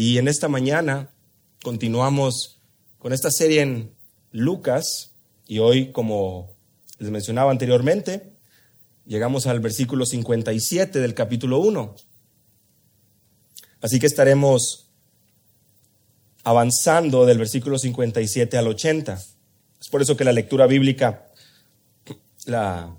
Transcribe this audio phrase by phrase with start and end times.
[0.00, 1.12] Y en esta mañana
[1.60, 2.60] continuamos
[3.00, 3.96] con esta serie en
[4.30, 5.16] Lucas
[5.48, 6.54] y hoy, como
[7.00, 8.32] les mencionaba anteriormente,
[9.06, 11.96] llegamos al versículo 57 del capítulo 1.
[13.80, 14.92] Así que estaremos
[16.44, 19.20] avanzando del versículo 57 al 80.
[19.80, 21.32] Es por eso que la lectura bíblica
[22.46, 22.96] la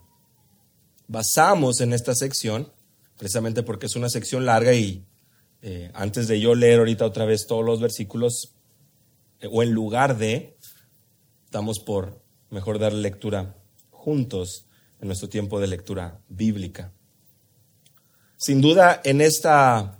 [1.07, 2.73] basamos en esta sección,
[3.15, 5.05] precisamente porque es una sección larga y
[5.61, 8.55] eh, antes de yo leer ahorita otra vez todos los versículos,
[9.41, 10.57] eh, o en lugar de,
[11.51, 13.55] damos por mejor dar lectura
[13.91, 14.65] juntos
[15.01, 16.91] en nuestro tiempo de lectura bíblica.
[18.37, 19.99] Sin duda, en esta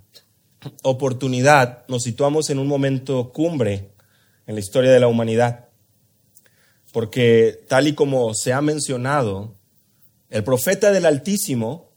[0.83, 3.91] oportunidad nos situamos en un momento cumbre
[4.47, 5.69] en la historia de la humanidad,
[6.91, 9.55] porque tal y como se ha mencionado,
[10.29, 11.91] el profeta del Altísimo,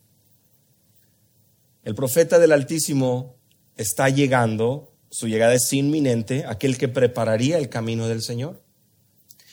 [1.84, 3.36] el profeta del Altísimo
[3.76, 8.62] está llegando, su llegada es inminente, aquel que prepararía el camino del Señor.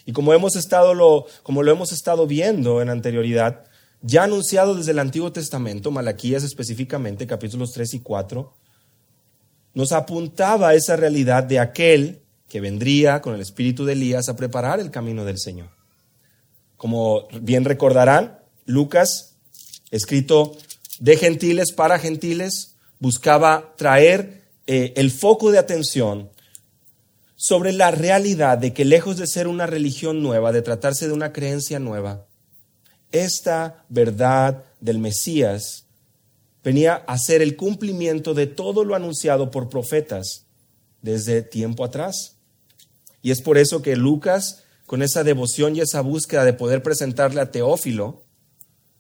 [0.06, 3.66] Y como hemos estado lo, como lo hemos estado viendo en anterioridad,
[4.02, 8.54] ya anunciado desde el Antiguo Testamento, Malaquías específicamente, capítulos 3 y 4,
[9.74, 14.36] nos apuntaba a esa realidad de aquel que vendría con el espíritu de Elías a
[14.36, 15.70] preparar el camino del Señor.
[16.78, 19.36] Como bien recordarán, Lucas,
[19.92, 20.58] escrito
[21.00, 22.69] de gentiles para gentiles,
[23.00, 26.30] buscaba traer eh, el foco de atención
[27.36, 31.32] sobre la realidad de que lejos de ser una religión nueva, de tratarse de una
[31.32, 32.28] creencia nueva,
[33.12, 35.86] esta verdad del Mesías
[36.64, 40.46] venía a ser el cumplimiento de todo lo anunciado por profetas
[41.02, 42.38] desde tiempo atrás.
[43.22, 47.42] Y es por eso que Lucas, con esa devoción y esa búsqueda de poder presentarle
[47.42, 48.26] a Teófilo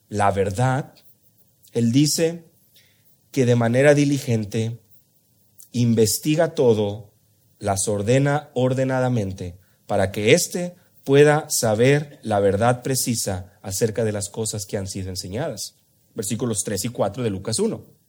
[0.08, 0.95] la verdad,
[1.72, 2.48] él dice,
[3.31, 4.80] que de manera diligente
[5.72, 7.13] investiga todo,
[7.59, 14.65] las ordena ordenadamente, para que éste pueda saber la verdad precisa acerca de las cosas
[14.65, 15.76] que han sido enseñadas.
[16.15, 17.99] Versículos 3 y 4 de Lucas 1.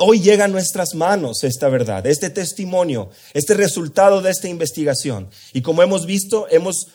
[0.00, 5.28] Hoy llega a nuestras manos esta verdad, este testimonio, este resultado de esta investigación.
[5.52, 6.88] Y como hemos visto, hemos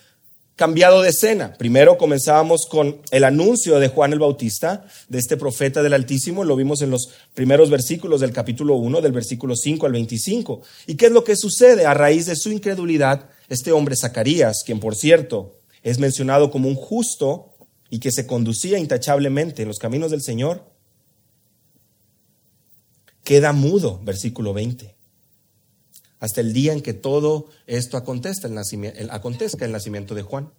[0.56, 1.53] cambiado de escena.
[1.58, 6.56] Primero comenzábamos con el anuncio de Juan el Bautista, de este profeta del Altísimo, lo
[6.56, 10.62] vimos en los primeros versículos del capítulo 1, del versículo 5 al 25.
[10.88, 11.86] ¿Y qué es lo que sucede?
[11.86, 16.75] A raíz de su incredulidad, este hombre Zacarías, quien por cierto es mencionado como un
[16.75, 17.53] justo
[17.90, 20.64] y que se conducía intachablemente en los caminos del Señor,
[23.24, 25.03] queda mudo, versículo 20
[26.23, 30.51] hasta el día en que todo esto acontezca, el nacimiento, acontezca el nacimiento de Juan.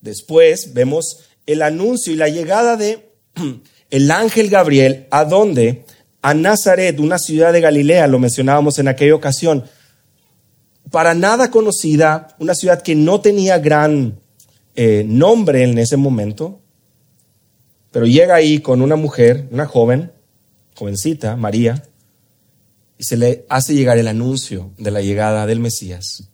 [0.00, 3.08] Después vemos el anuncio y la llegada de
[3.90, 5.84] el ángel Gabriel a dónde?
[6.22, 9.62] A Nazaret, una ciudad de Galilea, lo mencionábamos en aquella ocasión.
[10.90, 14.18] Para nada conocida, una ciudad que no tenía gran
[14.74, 16.58] eh, nombre en ese momento,
[17.92, 20.10] pero llega ahí con una mujer, una joven,
[20.74, 21.80] jovencita, María,
[22.98, 26.28] se le hace llegar el anuncio de la llegada del Mesías.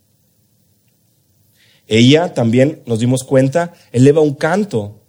[1.86, 5.00] Ella también, nos dimos cuenta, eleva un canto,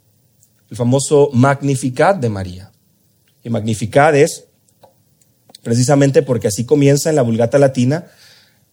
[0.70, 2.72] el famoso Magnificat de María.
[3.44, 4.46] Y Magnificat es
[5.62, 8.08] precisamente porque así comienza en la Vulgata Latina,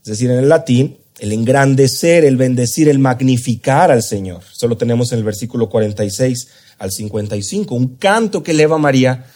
[0.01, 4.43] es decir, en el latín, el engrandecer, el bendecir, el magnificar al Señor.
[4.55, 9.27] Eso lo tenemos en el versículo 46 al 55, un canto que eleva María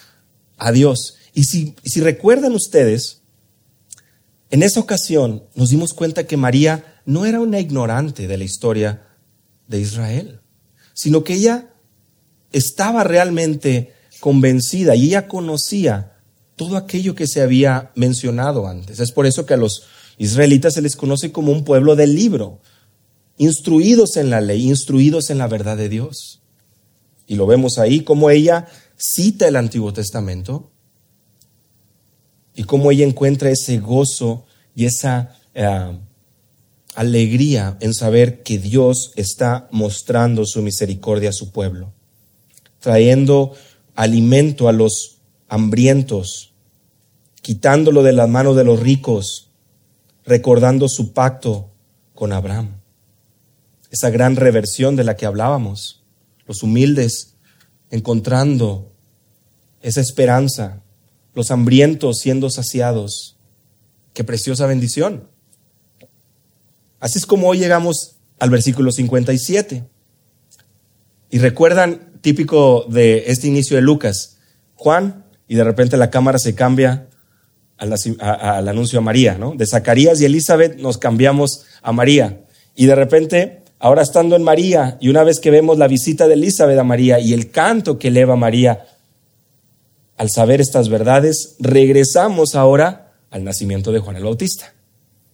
[0.57, 1.17] a Dios.
[1.33, 3.22] Y si, si recuerdan ustedes,
[4.53, 9.07] en esa ocasión nos dimos cuenta que María no era una ignorante de la historia
[9.67, 10.41] de Israel,
[10.93, 11.73] sino que ella
[12.51, 16.19] estaba realmente convencida y ella conocía
[16.55, 18.99] todo aquello que se había mencionado antes.
[18.99, 19.85] Es por eso que a los
[20.19, 22.61] israelitas se les conoce como un pueblo del libro,
[23.37, 26.43] instruidos en la ley, instruidos en la verdad de Dios.
[27.25, 30.72] Y lo vemos ahí como ella cita el Antiguo Testamento
[32.55, 34.45] y cómo ella encuentra ese gozo
[34.75, 35.97] y esa eh,
[36.95, 41.91] alegría en saber que Dios está mostrando su misericordia a su pueblo,
[42.79, 43.53] trayendo
[43.95, 45.17] alimento a los
[45.47, 46.53] hambrientos,
[47.41, 49.49] quitándolo de las manos de los ricos,
[50.25, 51.69] recordando su pacto
[52.13, 52.77] con Abraham.
[53.91, 56.03] Esa gran reversión de la que hablábamos,
[56.47, 57.35] los humildes
[57.89, 58.91] encontrando
[59.81, 60.82] esa esperanza
[61.33, 63.37] los hambrientos siendo saciados.
[64.13, 65.27] Qué preciosa bendición.
[66.99, 69.83] Así es como hoy llegamos al versículo 57.
[71.29, 74.37] Y recuerdan, típico de este inicio de Lucas,
[74.75, 77.09] Juan, y de repente la cámara se cambia
[77.77, 79.53] al, anuncio a María, ¿no?
[79.55, 82.41] De Zacarías y Elizabeth nos cambiamos a María.
[82.75, 86.35] Y de repente, ahora estando en María, y una vez que vemos la visita de
[86.35, 88.85] Elizabeth a María y el canto que eleva María,
[90.17, 94.73] al saber estas verdades, regresamos ahora al nacimiento de Juan el Bautista.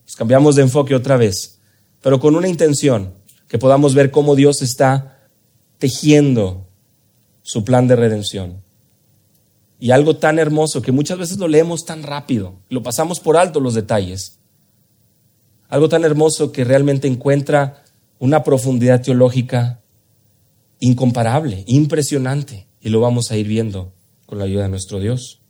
[0.05, 1.59] Nos cambiamos de enfoque otra vez,
[2.01, 3.13] pero con una intención,
[3.47, 5.19] que podamos ver cómo Dios está
[5.79, 6.67] tejiendo
[7.41, 8.61] su plan de redención
[9.79, 13.59] y algo tan hermoso que muchas veces lo leemos tan rápido, lo pasamos por alto
[13.59, 14.39] los detalles.
[15.69, 17.83] Algo tan hermoso que realmente encuentra
[18.19, 19.81] una profundidad teológica
[20.79, 23.93] incomparable, impresionante, y lo vamos a ir viendo
[24.29, 25.41] con la ayuda de nuestro Dios.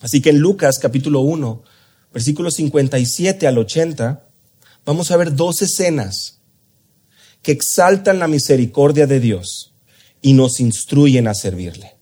[0.00, 1.62] Así que en Lucas capítulo 1,
[2.10, 4.26] versículos 57 al 80,
[4.86, 6.40] vamos a ver dos escenas
[7.42, 9.74] que exaltan la misericordia de Dios
[10.22, 11.96] y nos instruyen a servirle.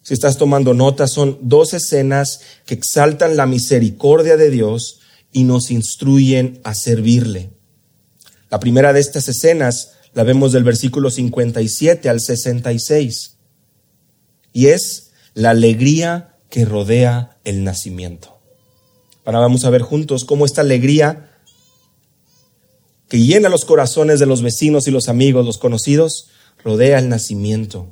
[0.00, 5.00] Si estás tomando notas, son dos escenas que exaltan la misericordia de Dios
[5.30, 7.50] y nos instruyen a servirle.
[8.48, 13.33] La primera de estas escenas la vemos del versículo 57 al 66
[14.54, 18.38] y es la alegría que rodea el nacimiento.
[19.26, 21.30] Ahora vamos a ver juntos cómo esta alegría
[23.08, 26.30] que llena los corazones de los vecinos y los amigos, los conocidos,
[26.64, 27.90] rodea el nacimiento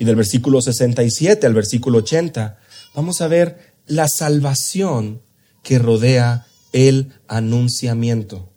[0.00, 2.58] y del versículo 67 al versículo 80,
[2.94, 5.20] vamos a ver la salvación
[5.62, 8.48] que rodea el anunciamiento.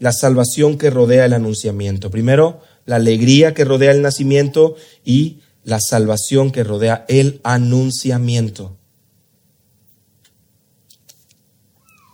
[0.00, 2.10] La salvación que rodea el anunciamiento.
[2.10, 4.74] Primero, la alegría que rodea el nacimiento
[5.04, 8.78] y la salvación que rodea el anunciamiento.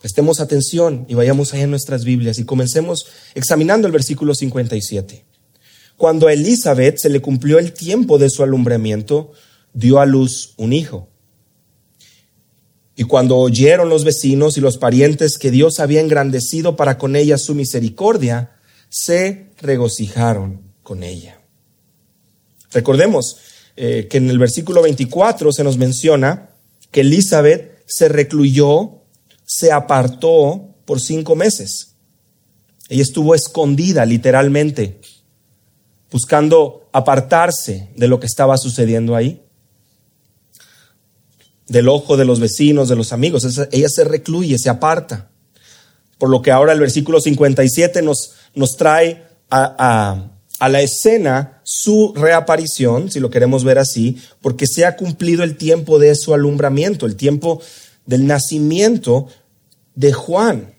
[0.00, 3.06] Prestemos atención y vayamos ahí en nuestras Biblias y comencemos
[3.36, 5.24] examinando el versículo 57.
[5.96, 9.30] Cuando a Elizabeth se le cumplió el tiempo de su alumbramiento,
[9.72, 11.08] dio a luz un hijo.
[12.96, 17.38] Y cuando oyeron los vecinos y los parientes que Dios había engrandecido para con ella
[17.38, 18.56] su misericordia,
[18.88, 21.40] se regocijaron con ella.
[22.70, 23.38] Recordemos
[23.76, 26.50] eh, que en el versículo 24 se nos menciona
[26.92, 29.02] que Elizabeth se recluyó,
[29.44, 31.96] se apartó por cinco meses.
[32.88, 35.00] Ella estuvo escondida literalmente
[36.12, 39.42] buscando apartarse de lo que estaba sucediendo ahí,
[41.66, 43.44] del ojo de los vecinos, de los amigos.
[43.72, 45.31] Ella se recluye, se aparta.
[46.19, 50.33] Por lo que ahora el versículo 57 nos, nos trae a, a
[50.69, 55.99] la escena su reaparición, si lo queremos ver así, porque se ha cumplido el tiempo
[55.99, 57.61] de su alumbramiento, el tiempo
[58.06, 59.28] del nacimiento
[59.94, 60.75] de Juan.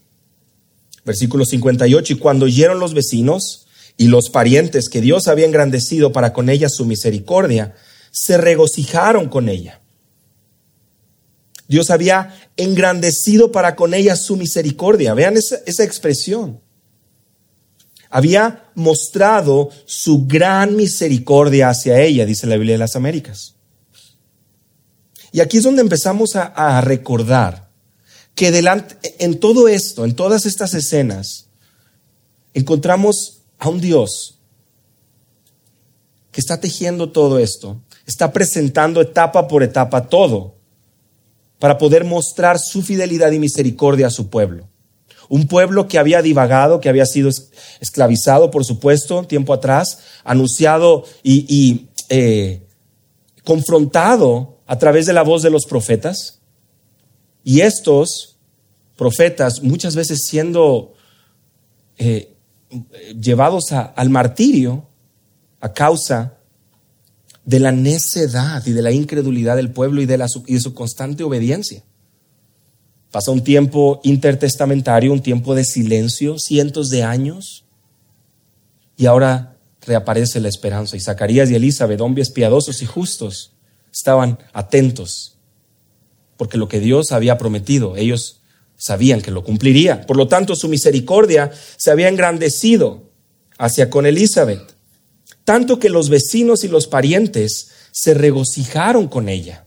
[1.03, 3.65] Versículo 58, y cuando oyeron los vecinos,
[3.97, 7.75] y los parientes que Dios había engrandecido para con ella su misericordia,
[8.11, 9.81] se regocijaron con ella.
[11.67, 15.13] Dios había engrandecido para con ella su misericordia.
[15.13, 16.61] Vean esa, esa expresión.
[18.09, 23.55] Había mostrado su gran misericordia hacia ella, dice la Biblia de las Américas.
[25.31, 27.69] Y aquí es donde empezamos a, recordar
[28.35, 31.47] que delante, en todo esto, en todas estas escenas,
[32.53, 34.39] encontramos a un Dios
[36.31, 40.55] que está tejiendo todo esto, está presentando etapa por etapa todo
[41.59, 44.69] para poder mostrar su fidelidad y misericordia a su pueblo.
[45.29, 47.29] Un pueblo que había divagado, que había sido
[47.79, 52.61] esclavizado, por supuesto, tiempo atrás, anunciado y, eh,
[53.43, 56.39] confrontado a través de la voz de los profetas.
[57.43, 58.37] Y estos
[58.95, 60.93] profetas, muchas veces siendo
[61.97, 62.35] eh,
[63.19, 64.87] llevados al martirio
[65.59, 66.37] a causa
[67.45, 70.73] de la necedad y de la incredulidad del pueblo y de, la, y de su
[70.73, 71.83] constante obediencia.
[73.15, 77.63] Pasa un tiempo intertestamentario, un tiempo de silencio, cientos de años,
[78.97, 80.97] y ahora reaparece la esperanza.
[80.97, 83.53] Y Zacarías y Elizabeth, hombres piadosos y justos,
[83.89, 85.37] estaban atentos,
[86.35, 88.41] porque lo que Dios había prometido, ellos
[88.75, 90.05] sabían que lo cumpliría.
[90.05, 93.11] Por lo tanto, su misericordia se había engrandecido
[93.57, 94.75] hacia con Elizabeth,
[95.45, 99.63] tanto que los vecinos y los parientes se regocijaron con ella.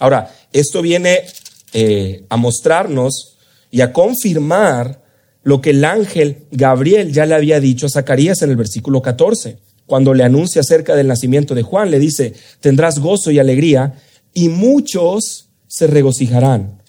[0.00, 1.26] Ahora, esto viene
[1.72, 3.36] eh, a mostrarnos
[3.70, 5.02] y a confirmar
[5.42, 9.58] lo que el ángel Gabriel ya le había dicho a Zacarías en el versículo 14.
[9.86, 13.94] Cuando le anuncia acerca del nacimiento de Juan, le dice, tendrás gozo y alegría
[14.34, 16.82] y muchos se regocijarán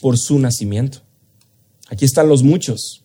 [0.00, 1.00] por su nacimiento.
[1.88, 3.02] Aquí están los muchos.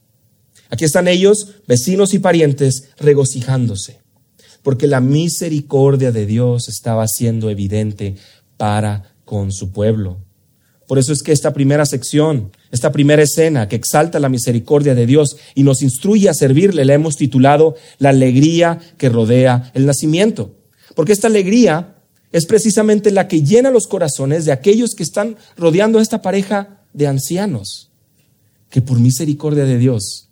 [0.69, 3.99] Aquí están ellos, vecinos y parientes, regocijándose,
[4.63, 8.15] porque la misericordia de Dios estaba siendo evidente
[8.55, 10.19] para con su pueblo.
[10.91, 15.05] Por eso es que esta primera sección, esta primera escena que exalta la misericordia de
[15.05, 20.53] Dios y nos instruye a servirle, la hemos titulado La alegría que rodea el nacimiento.
[20.93, 21.95] Porque esta alegría
[22.33, 26.81] es precisamente la que llena los corazones de aquellos que están rodeando a esta pareja
[26.91, 27.89] de ancianos,
[28.69, 30.27] que por misericordia de Dios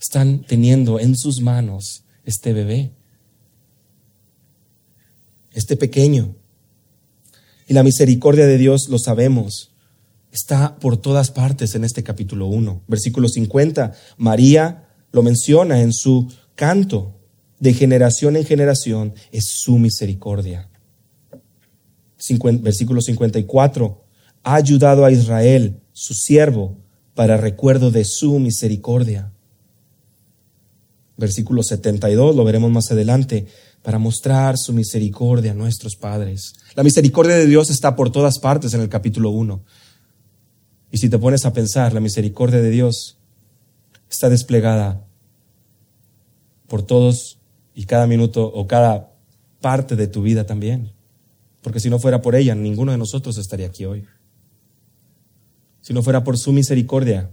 [0.00, 2.92] están teniendo en sus manos este bebé,
[5.52, 6.34] este pequeño.
[7.70, 9.70] Y la misericordia de Dios, lo sabemos,
[10.32, 12.82] está por todas partes en este capítulo 1.
[12.88, 17.14] Versículo 50, María lo menciona en su canto,
[17.60, 20.68] de generación en generación es su misericordia.
[22.60, 24.04] versículo 54,
[24.42, 26.76] ha ayudado a Israel, su siervo,
[27.14, 29.30] para recuerdo de su misericordia.
[31.16, 33.46] Versículo 72, lo veremos más adelante,
[33.82, 36.54] para mostrar su misericordia a nuestros padres.
[36.74, 39.62] La misericordia de Dios está por todas partes en el capítulo 1.
[40.92, 43.16] Y si te pones a pensar, la misericordia de Dios
[44.10, 45.06] está desplegada
[46.66, 47.38] por todos
[47.74, 49.12] y cada minuto o cada
[49.60, 50.92] parte de tu vida también.
[51.62, 54.04] Porque si no fuera por ella, ninguno de nosotros estaría aquí hoy.
[55.80, 57.30] Si no fuera por su misericordia,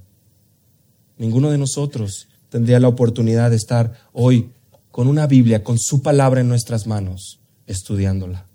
[1.18, 4.52] ninguno de nosotros tendría la oportunidad de estar hoy
[4.98, 8.48] con una Biblia, con su palabra en nuestras manos, estudiándola.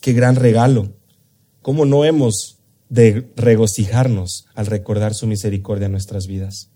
[0.00, 0.92] Qué gran regalo.
[1.60, 2.58] ¿Cómo no hemos
[2.88, 6.70] de regocijarnos al recordar su misericordia en nuestras vidas?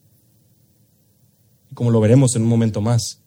[1.74, 3.20] Como lo veremos en un momento más,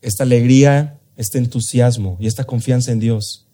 [0.00, 3.46] esta alegría, este entusiasmo y esta confianza en Dios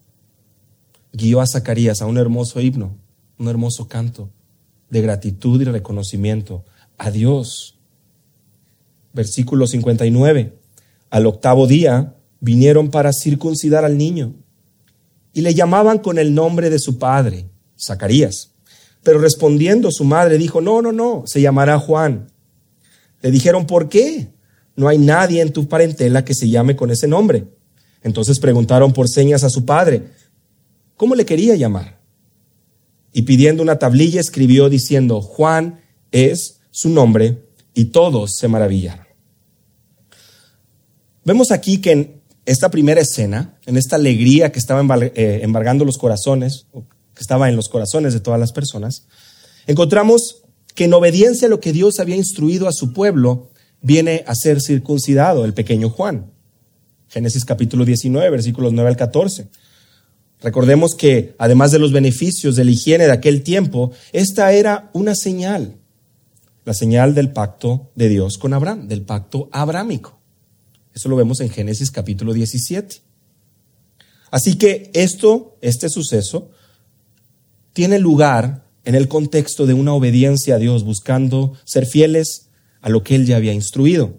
[1.12, 2.97] guió a Zacarías a un hermoso himno,
[3.37, 4.31] un hermoso canto
[4.88, 6.65] de gratitud y reconocimiento
[6.97, 7.77] a Dios.
[9.18, 10.52] Versículo 59.
[11.10, 14.37] Al octavo día vinieron para circuncidar al niño
[15.32, 18.52] y le llamaban con el nombre de su padre, Zacarías.
[19.02, 22.30] Pero respondiendo su madre dijo, no, no, no, se llamará Juan.
[23.20, 24.28] Le dijeron, ¿por qué?
[24.76, 27.48] No hay nadie en tu parentela que se llame con ese nombre.
[28.04, 30.10] Entonces preguntaron por señas a su padre,
[30.96, 31.98] ¿cómo le quería llamar?
[33.12, 35.80] Y pidiendo una tablilla escribió diciendo, Juan
[36.12, 37.48] es su nombre,
[37.78, 39.08] y todos se maravillaron.
[41.28, 45.99] Vemos aquí que en esta primera escena, en esta alegría que estaba eh, embargando los
[45.99, 49.04] corazones, que estaba en los corazones de todas las personas,
[49.66, 50.44] encontramos
[50.75, 53.50] que en obediencia a lo que Dios había instruido a su pueblo,
[53.82, 56.32] viene a ser circuncidado el pequeño Juan.
[57.08, 59.49] Génesis capítulo 19, versículos 9 al 14.
[60.40, 65.14] Recordemos que, además de los beneficios de la higiene de aquel tiempo, esta era una
[65.14, 65.76] señal,
[66.64, 70.17] la señal del pacto de Dios con Abraham, del pacto abrámico.
[70.99, 73.02] Eso lo vemos en Génesis capítulo 17.
[74.33, 76.50] Así que esto, este suceso,
[77.73, 82.49] tiene lugar en el contexto de una obediencia a Dios, buscando ser fieles
[82.81, 84.12] a lo que Él ya había instruido.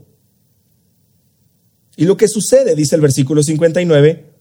[1.97, 4.31] Y lo que sucede, dice el versículo 59,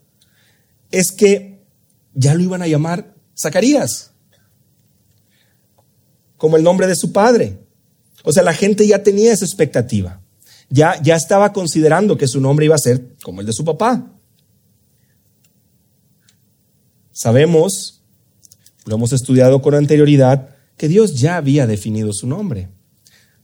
[0.92, 1.64] es que
[2.14, 4.12] ya lo iban a llamar Zacarías,
[6.36, 7.58] como el nombre de su padre.
[8.22, 10.20] O sea, la gente ya tenía esa expectativa
[10.70, 14.12] ya, ya estaba considerando que su nombre iba a ser como el de su papá.
[17.12, 18.02] Sabemos,
[18.84, 22.68] lo hemos estudiado con anterioridad, que Dios ya había definido su nombre.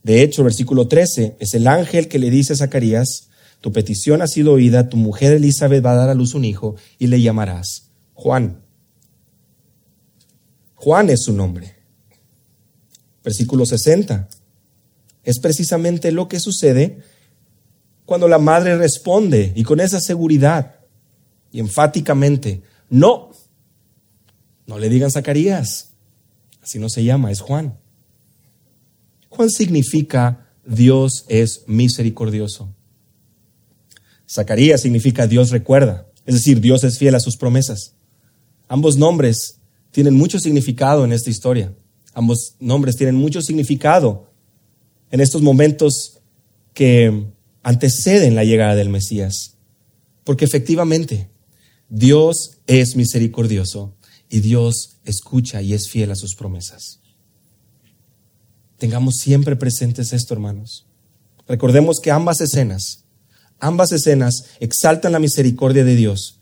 [0.03, 3.29] De hecho, versículo 13 es el ángel que le dice a Zacarías,
[3.61, 6.77] tu petición ha sido oída, tu mujer Elizabeth va a dar a luz un hijo
[6.99, 8.61] y le llamarás Juan.
[10.75, 11.75] Juan es su nombre.
[13.25, 14.29] Versículo 60.
[15.23, 16.99] Es precisamente lo que sucede
[18.05, 20.77] cuando la madre responde y con esa seguridad
[21.51, 23.31] y enfáticamente, no,
[24.67, 25.93] no le digan Zacarías,
[26.63, 27.79] así no se llama, es Juan.
[29.29, 32.75] Juan significa Dios es misericordioso.
[34.29, 37.95] Zacarías significa Dios recuerda, es decir, Dios es fiel a sus promesas.
[38.69, 41.73] Ambos nombres tienen mucho significado en esta historia.
[42.15, 44.31] Ambos nombres tienen mucho significado
[45.11, 46.21] en estos momentos
[46.73, 47.34] que
[47.65, 49.57] anteceden la llegada del Mesías.
[50.23, 51.29] Porque efectivamente,
[51.89, 53.97] Dios es misericordioso
[54.31, 57.01] y Dios escucha y es fiel a sus promesas.
[58.79, 60.87] Tengamos siempre presentes esto, hermanos.
[61.47, 63.05] Recordemos que ambas escenas,
[63.59, 66.41] ambas escenas exaltan la misericordia de Dios,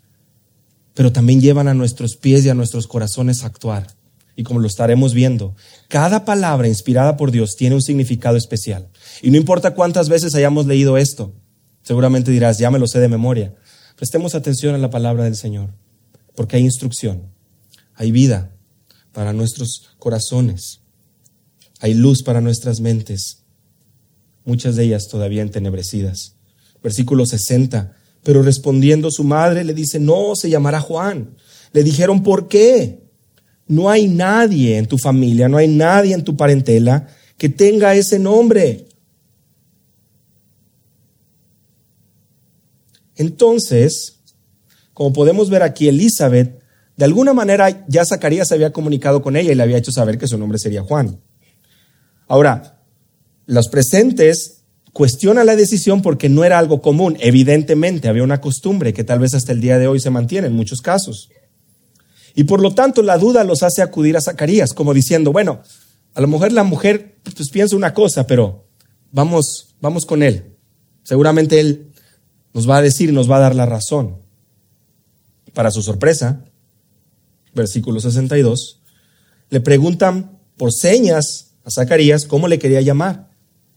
[0.95, 3.95] pero también llevan a nuestros pies y a nuestros corazones a actuar.
[4.37, 5.55] Y como lo estaremos viendo,
[5.89, 8.89] cada palabra inspirada por Dios tiene un significado especial.
[9.21, 11.35] Y no importa cuántas veces hayamos leído esto,
[11.83, 13.55] seguramente dirás, ya me lo sé de memoria.
[13.97, 15.71] Prestemos atención a la palabra del Señor.
[16.35, 17.31] porque hay instrucción,
[17.95, 18.57] hay vida
[19.13, 20.81] para nuestros corazones,
[21.79, 23.43] hay luz para nuestras mentes,
[24.45, 26.37] muchas de ellas todavía entenebrecidas.
[26.83, 27.95] Versículo 60.
[28.23, 31.37] Pero respondiendo su madre le dice, no, se llamará Juan.
[31.73, 33.03] Le dijeron, ¿por qué?
[33.67, 38.19] No hay nadie en tu familia, no hay nadie en tu parentela que tenga ese
[38.19, 38.87] nombre.
[43.17, 44.21] Entonces,
[44.93, 46.61] como podemos ver aquí, Elizabeth,
[46.97, 50.29] de alguna manera ya Zacarías había comunicado con ella y le había hecho saber que
[50.29, 51.21] su nombre sería Juan.
[52.29, 52.81] Ahora,
[53.47, 57.17] los presentes cuestionan la decisión porque no era algo común.
[57.21, 60.55] Evidentemente, había una costumbre que tal vez hasta el día de hoy se mantiene en
[60.55, 61.31] muchos casos.
[62.35, 65.63] Y por lo tanto, la duda los hace acudir a Zacarías, como diciendo, bueno,
[66.15, 68.67] a lo mejor la mujer pues piensa una cosa, pero
[69.11, 70.57] vamos, vamos con él.
[71.03, 71.93] Seguramente él
[72.53, 74.17] nos va a decir, nos va a dar la razón.
[75.53, 76.45] Para su sorpresa,
[77.55, 78.81] versículo 62,
[79.51, 83.31] le preguntan por señas a Zacarías cómo le quería llamar.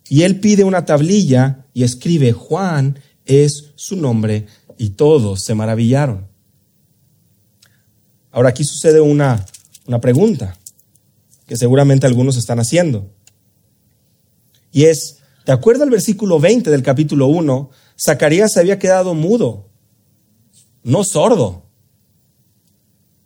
[0.07, 4.45] Y él pide una tablilla y escribe, Juan es su nombre,
[4.77, 6.27] y todos se maravillaron.
[8.35, 9.45] Ahora aquí sucede una,
[9.87, 10.57] una pregunta
[11.47, 13.09] que seguramente algunos están haciendo.
[14.73, 19.69] Y es, de acuerdo al versículo 20 del capítulo 1, Zacarías se había quedado mudo,
[20.83, 21.63] no sordo.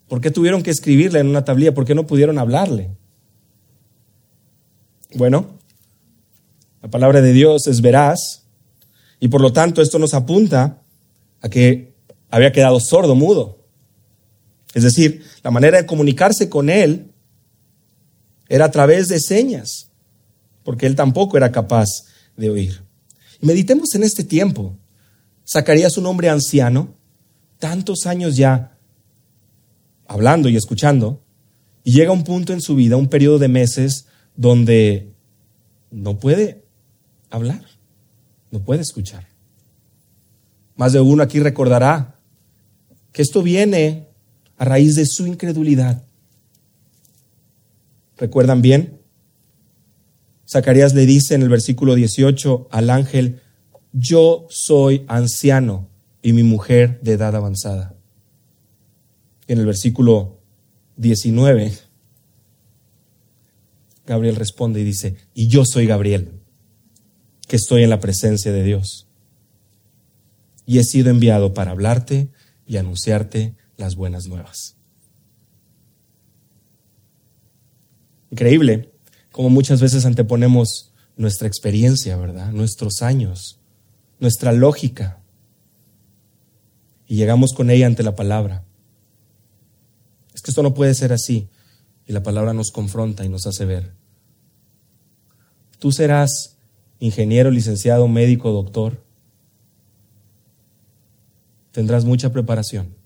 [0.08, 1.74] ¿Por qué tuvieron que escribirle en una tablilla?
[1.74, 2.92] ¿Por qué no pudieron hablarle?
[5.16, 5.58] Bueno,
[6.84, 8.44] la palabra de Dios es veraz
[9.20, 10.84] y por lo tanto esto nos apunta
[11.42, 11.96] a que
[12.30, 13.59] había quedado sordo, mudo.
[14.74, 17.12] Es decir, la manera de comunicarse con él
[18.48, 19.90] era a través de señas,
[20.64, 21.88] porque él tampoco era capaz
[22.36, 22.84] de oír.
[23.42, 24.78] Meditemos en este tiempo.
[25.52, 26.96] Zacarías, un hombre anciano,
[27.58, 28.78] tantos años ya
[30.08, 31.22] hablando y escuchando,
[31.84, 34.06] y llega un punto en su vida, un periodo de meses,
[34.36, 35.14] donde
[35.92, 36.64] no puede
[37.30, 37.66] hablar,
[38.52, 39.28] no puede escuchar.
[40.76, 42.20] Más de uno aquí recordará
[43.12, 44.09] que esto viene
[44.60, 46.04] a raíz de su incredulidad.
[48.18, 49.00] ¿Recuerdan bien?
[50.48, 53.40] Zacarías le dice en el versículo 18 al ángel,
[53.94, 55.88] yo soy anciano
[56.22, 57.96] y mi mujer de edad avanzada.
[59.48, 60.42] En el versículo
[60.98, 61.72] 19,
[64.06, 66.32] Gabriel responde y dice, y yo soy Gabriel,
[67.48, 69.08] que estoy en la presencia de Dios.
[70.66, 72.28] Y he sido enviado para hablarte
[72.68, 74.76] y anunciarte las buenas nuevas.
[78.30, 78.92] Increíble
[79.32, 82.52] como muchas veces anteponemos nuestra experiencia, ¿verdad?
[82.52, 83.60] Nuestros años,
[84.20, 85.22] nuestra lógica.
[87.08, 88.66] Y llegamos con ella ante la palabra.
[90.34, 91.48] Es que esto no puede ser así.
[92.06, 93.94] Y la palabra nos confronta y nos hace ver.
[95.80, 96.58] Tú serás
[97.00, 99.04] ingeniero, licenciado, médico, doctor.
[101.72, 102.99] Tendrás mucha preparación.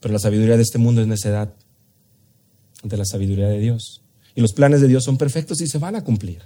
[0.00, 1.54] Pero la sabiduría de este mundo es necedad
[2.82, 4.02] ante la sabiduría de Dios.
[4.34, 6.42] Y los planes de Dios son perfectos y se van a cumplir.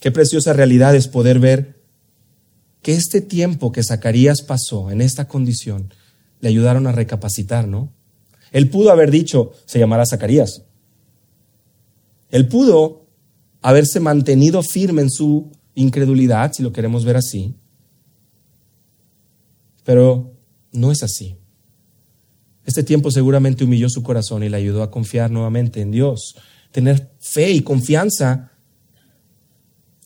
[0.00, 1.82] Qué preciosa realidad es poder ver
[2.82, 5.92] que este tiempo que Zacarías pasó en esta condición
[6.40, 7.92] le ayudaron a recapacitar, ¿no?
[8.52, 10.62] Él pudo haber dicho, se llamará Zacarías.
[12.30, 13.06] Él pudo
[13.62, 17.54] haberse mantenido firme en su incredulidad, si lo queremos ver así.
[19.84, 20.34] Pero
[20.72, 21.36] no es así.
[22.64, 26.36] Este tiempo seguramente humilló su corazón y le ayudó a confiar nuevamente en Dios,
[26.70, 28.52] tener fe y confianza.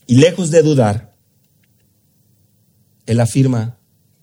[0.07, 1.15] Y lejos de dudar,
[3.07, 3.79] él afirma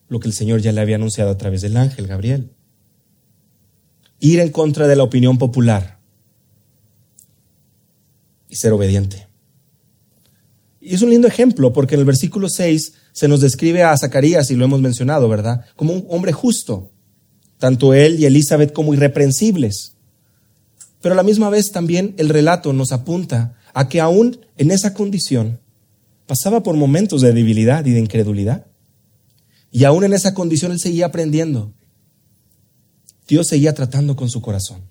[0.09, 2.51] lo que el Señor ya le había anunciado a través del ángel Gabriel.
[4.19, 5.99] Ir en contra de la opinión popular
[8.49, 9.27] y ser obediente.
[10.79, 14.51] Y es un lindo ejemplo porque en el versículo 6 se nos describe a Zacarías,
[14.51, 15.65] y lo hemos mencionado, ¿verdad?
[15.75, 16.91] Como un hombre justo
[17.65, 19.95] tanto él y Elizabeth como irreprensibles.
[21.01, 24.93] Pero a la misma vez también el relato nos apunta a que aún en esa
[24.93, 25.59] condición
[26.27, 28.67] pasaba por momentos de debilidad y de incredulidad.
[29.71, 31.73] Y aún en esa condición él seguía aprendiendo.
[33.27, 34.81] Dios seguía tratando con su corazón.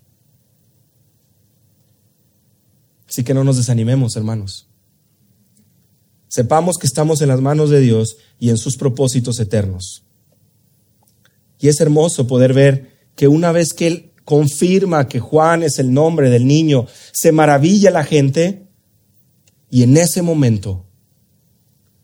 [3.08, 4.66] Así que no nos desanimemos, hermanos.
[6.26, 10.03] Sepamos que estamos en las manos de Dios y en sus propósitos eternos.
[11.64, 15.94] Y es hermoso poder ver que una vez que él confirma que Juan es el
[15.94, 18.66] nombre del niño, se maravilla la gente
[19.70, 20.84] y en ese momento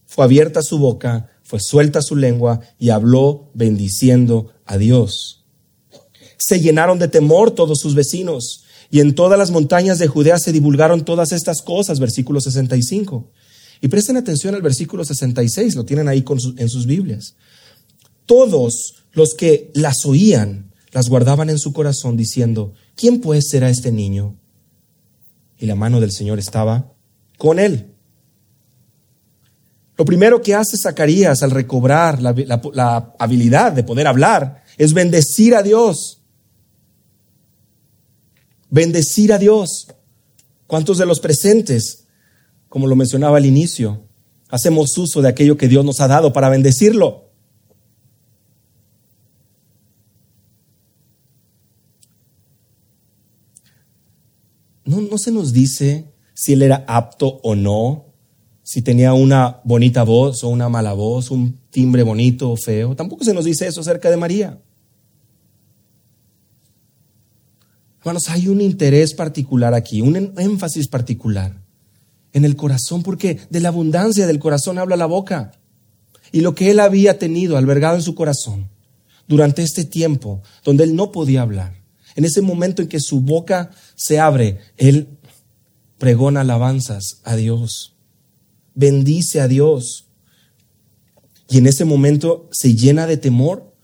[0.07, 5.45] fue abierta su boca, fue suelta su lengua y habló bendiciendo a Dios.
[6.39, 8.65] Se llenaron de temor todos sus vecinos.
[8.91, 13.31] Y en todas las montañas de Judea se divulgaron todas estas cosas, versículo 65.
[13.83, 16.25] Y presten atención al versículo 66, lo tienen ahí
[16.57, 17.35] en sus Biblias.
[18.25, 23.93] Todos los que las oían las guardaban en su corazón diciendo, ¿quién pues será este
[23.93, 24.37] niño?
[25.59, 26.93] Y la mano del Señor estaba
[27.39, 27.87] con él.
[29.97, 32.35] Lo primero que hace Zacarías al recobrar la,
[32.73, 36.23] la habilidad de poder hablar es bendecir a Dios.
[38.71, 39.89] Bendecir a Dios.
[40.67, 42.05] ¿Cuántos de los presentes,
[42.69, 44.05] como lo mencionaba al inicio,
[44.49, 47.30] hacemos uso de aquello que Dios nos ha dado para bendecirlo?
[54.91, 58.07] No, se nos dice si él era apto o no,
[58.63, 62.97] si tenía una bonita voz o una mala voz, un timbre bonito o feo.
[62.97, 64.61] Tampoco se nos dice eso acerca de María.
[68.01, 71.61] Hermanos, hay un interés particular aquí, un énfasis particular
[72.33, 75.53] en el corazón, porque de la abundancia del corazón habla la boca.
[76.33, 78.69] Y lo que él había tenido albergado en su corazón
[79.27, 81.80] durante este tiempo, donde él no podía hablar,
[82.15, 85.09] en ese momento en que su boca se abre, Él
[85.99, 87.95] pregona alabanzas a Dios,
[88.75, 90.07] bendice a Dios.
[91.49, 93.75] Y en ese momento se llena de temor.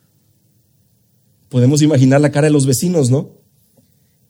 [1.48, 3.32] Podemos imaginar la cara de los vecinos, ¿no?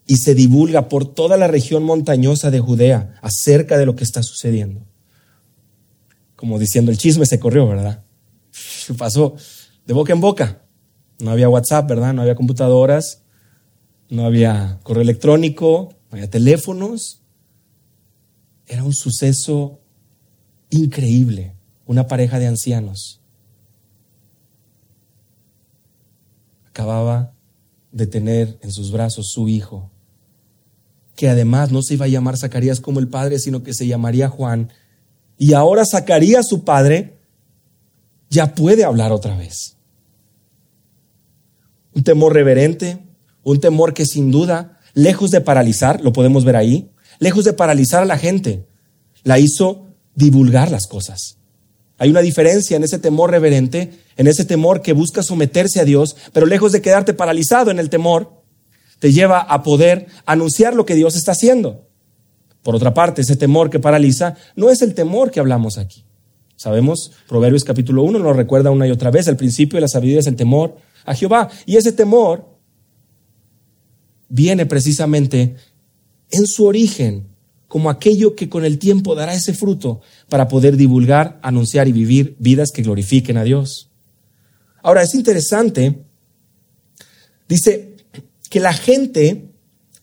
[0.06, 4.22] Y se divulga por toda la región montañosa de Judea acerca de lo que está
[4.22, 4.80] sucediendo.
[6.34, 8.04] Como diciendo, el chisme se corrió, ¿verdad?
[8.98, 9.36] Pasó
[9.86, 10.62] de boca en boca.
[11.20, 12.14] No había WhatsApp, ¿verdad?
[12.14, 13.22] No había computadoras
[14.08, 17.22] no había correo electrónico, no había teléfonos.
[18.66, 19.80] Era un suceso
[20.70, 21.54] increíble,
[21.86, 23.20] una pareja de ancianos.
[26.68, 27.32] Acababa
[27.92, 29.90] de tener en sus brazos su hijo,
[31.14, 34.28] que además no se iba a llamar Zacarías como el padre, sino que se llamaría
[34.28, 34.70] Juan.
[35.38, 37.18] Y ahora Zacarías, su padre,
[38.28, 39.76] ya puede hablar otra vez.
[41.94, 43.05] Un temor reverente,
[43.46, 48.02] un temor que sin duda, lejos de paralizar, lo podemos ver ahí, lejos de paralizar
[48.02, 48.66] a la gente,
[49.22, 51.38] la hizo divulgar las cosas.
[51.96, 56.16] Hay una diferencia en ese temor reverente, en ese temor que busca someterse a Dios,
[56.32, 58.42] pero lejos de quedarte paralizado en el temor,
[58.98, 61.86] te lleva a poder anunciar lo que Dios está haciendo.
[62.64, 66.04] Por otra parte, ese temor que paraliza no es el temor que hablamos aquí.
[66.56, 70.18] Sabemos, Proverbios capítulo 1 nos recuerda una y otra vez, el principio de la sabiduría
[70.18, 71.48] es el temor a Jehová.
[71.64, 72.55] Y ese temor
[74.28, 75.56] viene precisamente
[76.30, 77.28] en su origen
[77.68, 82.36] como aquello que con el tiempo dará ese fruto para poder divulgar, anunciar y vivir
[82.38, 83.90] vidas que glorifiquen a Dios.
[84.82, 86.04] Ahora, es interesante,
[87.48, 87.96] dice
[88.48, 89.50] que la gente,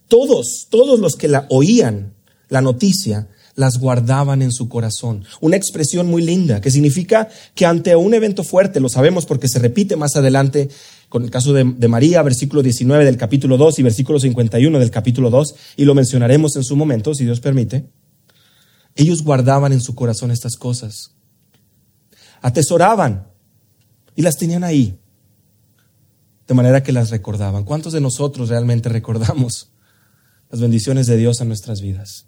[0.07, 2.13] todos, todos los que la oían,
[2.49, 5.25] la noticia, las guardaban en su corazón.
[5.39, 9.59] Una expresión muy linda que significa que ante un evento fuerte, lo sabemos porque se
[9.59, 10.69] repite más adelante
[11.13, 15.29] con el caso de, María, versículo 19 del capítulo 2 y versículo 51 del capítulo
[15.29, 17.87] 2, y lo mencionaremos en su momento, si Dios permite,
[18.95, 21.11] ellos guardaban en su corazón estas cosas,
[22.41, 23.27] atesoraban
[24.15, 24.97] y las tenían ahí,
[26.47, 27.63] de manera que las recordaban.
[27.63, 29.69] ¿Cuántos de nosotros realmente recordamos
[30.49, 32.25] las bendiciones de Dios en nuestras vidas?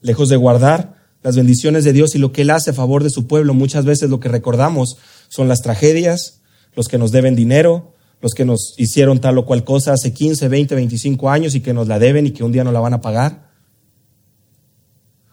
[0.00, 3.10] Lejos de guardar las bendiciones de Dios y lo que Él hace a favor de
[3.10, 4.96] su pueblo, muchas veces lo que recordamos
[5.28, 6.40] son las tragedias,
[6.74, 10.48] los que nos deben dinero, los que nos hicieron tal o cual cosa hace 15,
[10.48, 12.94] 20, 25 años y que nos la deben y que un día no la van
[12.94, 13.50] a pagar.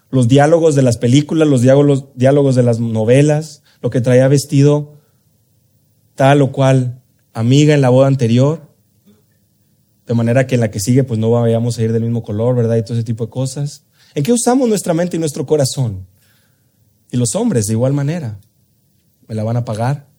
[0.10, 4.98] Los diálogos de las películas, los diálogos, de las novelas, lo que traía vestido
[6.16, 7.02] tal o cual
[7.34, 8.70] amiga en la boda anterior,
[10.06, 12.56] de manera que en la que sigue pues no vayamos a ir del mismo color,
[12.56, 12.76] ¿verdad?
[12.76, 13.86] Y todo ese tipo de cosas.
[14.14, 16.06] ¿En qué usamos nuestra mente y nuestro corazón?
[17.10, 18.38] Y los hombres de igual manera.
[19.30, 20.11] ¿Me la van a pagar?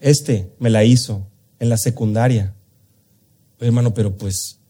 [0.00, 1.26] Este me la hizo
[1.58, 2.54] en la secundaria.
[3.60, 4.60] Hermano, pero pues,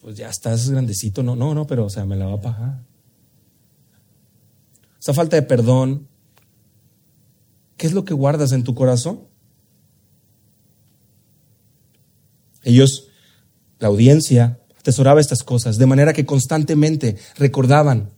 [0.00, 1.22] pues ya estás grandecito.
[1.22, 2.82] No, no, no, pero o sea, me la va a pagar.
[5.00, 6.08] Esa falta de perdón,
[7.76, 9.20] ¿qué es lo que guardas en tu corazón?
[12.64, 13.08] Ellos,
[13.78, 18.10] la audiencia, atesoraba estas cosas, de manera que constantemente recordaban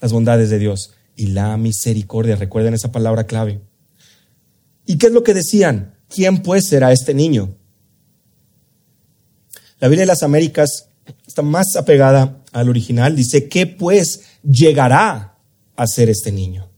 [0.00, 2.36] las bondades de Dios y la misericordia.
[2.36, 3.60] Recuerden esa palabra clave.
[4.90, 5.94] ¿Y qué es lo que decían?
[6.08, 7.54] ¿Quién pues será este niño?
[9.78, 10.88] La Biblia de las Américas
[11.28, 13.14] está más apegada al original.
[13.14, 15.36] Dice, ¿qué pues llegará
[15.76, 16.72] a ser este niño?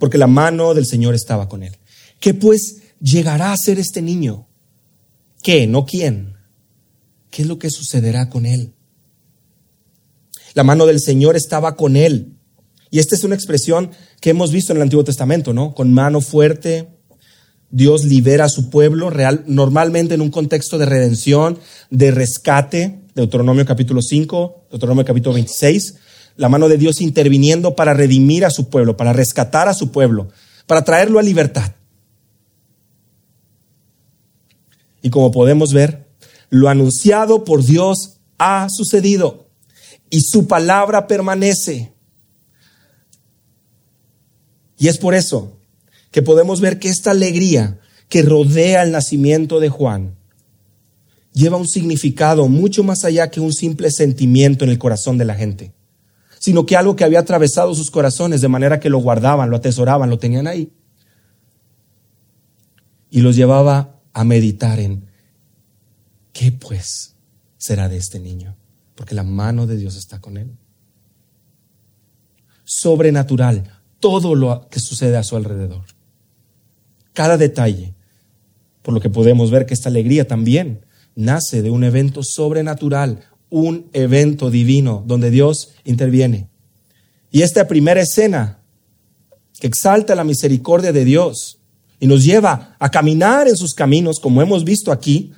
[0.00, 1.76] Porque la mano del Señor estaba con él.
[2.18, 4.48] ¿Qué pues llegará a ser este niño?
[5.40, 6.34] qué, no quién.
[7.30, 8.72] ¿Qué es lo que sucederá con él?
[10.54, 12.32] La mano del Señor estaba con él.
[12.90, 15.76] Y esta es una expresión que hemos visto en el Antiguo Testamento, ¿no?
[15.76, 16.88] Con mano fuerte,
[17.70, 21.58] Dios libera a su pueblo, real, normalmente en un contexto de redención,
[21.90, 25.94] de rescate, Deuteronomio capítulo 5, Deuteronomio capítulo 26,
[26.36, 30.28] la mano de Dios interviniendo para redimir a su pueblo, para rescatar a su pueblo,
[30.66, 31.72] para traerlo a libertad.
[35.02, 36.08] Y como podemos ver,
[36.50, 39.46] lo anunciado por Dios ha sucedido
[40.10, 41.92] y su palabra permanece.
[44.76, 45.59] Y es por eso
[46.10, 50.16] que podemos ver que esta alegría que rodea el nacimiento de Juan
[51.32, 55.36] lleva un significado mucho más allá que un simple sentimiento en el corazón de la
[55.36, 55.72] gente,
[56.40, 60.10] sino que algo que había atravesado sus corazones de manera que lo guardaban, lo atesoraban,
[60.10, 60.72] lo tenían ahí.
[63.10, 65.06] Y los llevaba a meditar en,
[66.32, 67.14] ¿qué pues
[67.58, 68.56] será de este niño?
[68.96, 70.50] Porque la mano de Dios está con él.
[72.64, 73.70] Sobrenatural,
[74.00, 75.99] todo lo que sucede a su alrededor
[77.20, 77.92] cada detalle.
[78.80, 83.90] Por lo que podemos ver que esta alegría también nace de un evento sobrenatural, un
[83.92, 86.48] evento divino donde Dios interviene.
[87.30, 88.62] Y esta primera escena
[89.60, 91.58] que exalta la misericordia de Dios
[91.98, 95.34] y nos lleva a caminar en sus caminos, como hemos visto aquí,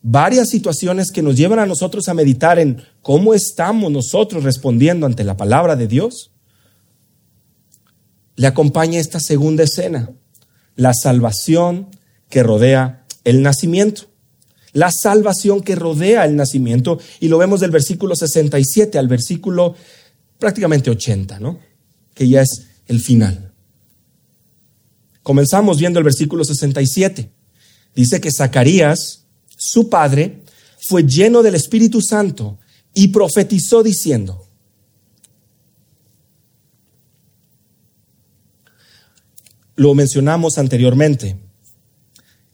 [0.00, 5.24] varias situaciones que nos llevan a nosotros a meditar en cómo estamos nosotros respondiendo ante
[5.24, 6.30] la palabra de Dios.
[8.34, 10.08] Le acompaña esta segunda escena,
[10.76, 11.88] la salvación
[12.28, 14.06] que rodea el nacimiento.
[14.72, 19.74] La salvación que rodea el nacimiento, y lo vemos del versículo 67 al versículo
[20.38, 21.58] prácticamente 80, ¿no?
[22.14, 23.52] Que ya es el final.
[25.22, 27.30] Comenzamos viendo el versículo 67.
[27.94, 30.42] Dice que Zacarías, su padre,
[30.80, 32.58] fue lleno del Espíritu Santo
[32.94, 34.41] y profetizó diciendo,
[39.74, 41.36] Lo mencionamos anteriormente.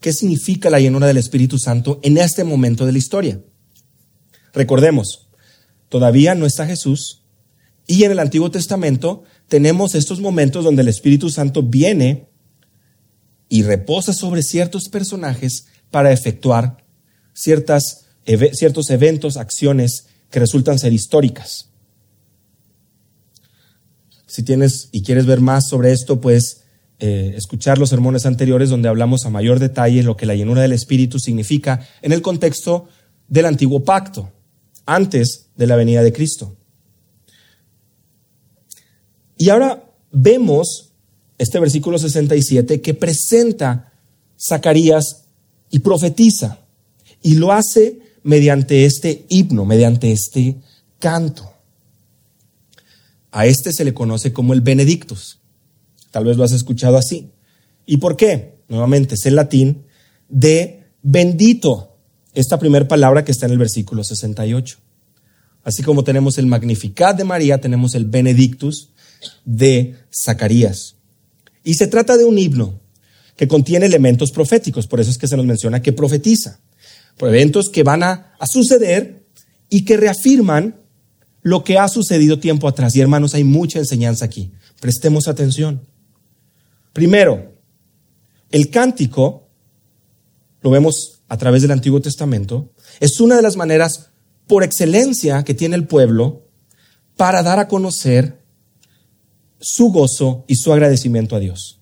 [0.00, 3.40] ¿Qué significa la llenura del Espíritu Santo en este momento de la historia?
[4.52, 5.28] Recordemos,
[5.88, 7.24] todavía no está Jesús
[7.86, 12.28] y en el Antiguo Testamento tenemos estos momentos donde el Espíritu Santo viene
[13.48, 16.84] y reposa sobre ciertos personajes para efectuar
[17.32, 18.06] ciertas,
[18.52, 21.70] ciertos eventos, acciones que resultan ser históricas.
[24.26, 26.64] Si tienes y quieres ver más sobre esto, pues
[27.00, 30.72] eh, escuchar los sermones anteriores donde hablamos a mayor detalle lo que la llenura del
[30.72, 32.88] Espíritu significa en el contexto
[33.28, 34.32] del antiguo pacto,
[34.84, 36.56] antes de la venida de Cristo.
[39.36, 40.92] Y ahora vemos
[41.38, 43.92] este versículo 67 que presenta
[44.36, 45.24] Zacarías
[45.70, 46.58] y profetiza,
[47.22, 50.56] y lo hace mediante este himno, mediante este
[50.98, 51.52] canto.
[53.30, 55.37] A este se le conoce como el Benedictus.
[56.10, 57.30] Tal vez lo has escuchado así.
[57.86, 58.58] ¿Y por qué?
[58.68, 59.84] Nuevamente, es el latín
[60.28, 61.96] de bendito,
[62.34, 64.78] esta primera palabra que está en el versículo 68.
[65.64, 68.90] Así como tenemos el Magnificat de María, tenemos el Benedictus
[69.44, 70.96] de Zacarías.
[71.64, 72.80] Y se trata de un himno
[73.36, 76.60] que contiene elementos proféticos, por eso es que se nos menciona que profetiza,
[77.16, 79.26] por eventos que van a, a suceder
[79.68, 80.76] y que reafirman
[81.42, 82.94] lo que ha sucedido tiempo atrás.
[82.96, 84.52] Y hermanos, hay mucha enseñanza aquí.
[84.80, 85.82] Prestemos atención.
[86.98, 87.54] Primero,
[88.50, 89.46] el cántico,
[90.62, 94.10] lo vemos a través del Antiguo Testamento, es una de las maneras
[94.48, 96.48] por excelencia que tiene el pueblo
[97.16, 98.42] para dar a conocer
[99.60, 101.80] su gozo y su agradecimiento a Dios.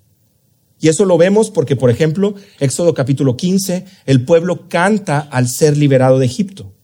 [0.81, 5.79] Y eso lo vemos porque, por ejemplo, Éxodo capítulo 15, el pueblo canta al ser
[5.79, 6.75] liberado de Egipto.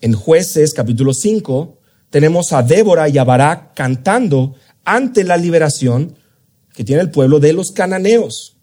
[0.00, 1.78] En jueces capítulo 5,
[2.10, 6.16] tenemos a Débora y a Barak cantando ante la liberación
[6.74, 8.56] que tiene el pueblo de los cananeos.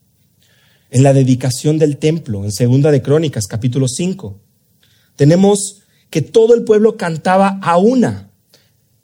[0.92, 4.40] En la dedicación del templo, en Segunda de Crónicas, capítulo 5,
[5.16, 8.32] tenemos que todo el pueblo cantaba a una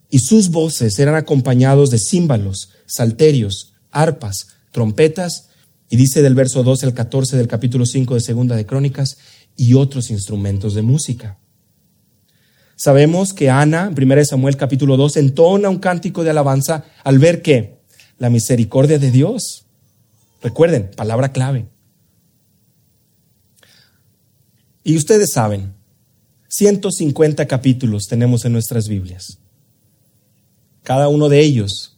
[0.10, 5.50] y sus voces eran acompañados de címbalos, salterios, arpas, trompetas,
[5.90, 9.18] y dice del verso 12 al 14 del capítulo 5 de Segunda de Crónicas,
[9.58, 11.40] y otros instrumentos de música.
[12.76, 17.42] Sabemos que Ana, en 1 Samuel capítulo 2, entona un cántico de alabanza al ver
[17.42, 17.77] que
[18.18, 19.66] la misericordia de Dios.
[20.42, 21.68] Recuerden, palabra clave.
[24.84, 25.74] Y ustedes saben,
[26.48, 29.40] 150 capítulos tenemos en nuestras Biblias.
[30.84, 31.98] Cada uno de ellos,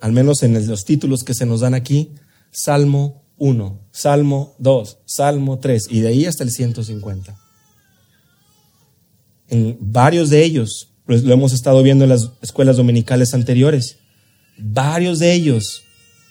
[0.00, 2.12] al menos en los títulos que se nos dan aquí,
[2.50, 7.36] Salmo, 1, Salmo 2, Salmo 3 y de ahí hasta el 150.
[9.48, 13.98] En varios de ellos, pues lo hemos estado viendo en las escuelas dominicales anteriores,
[14.58, 15.82] varios de ellos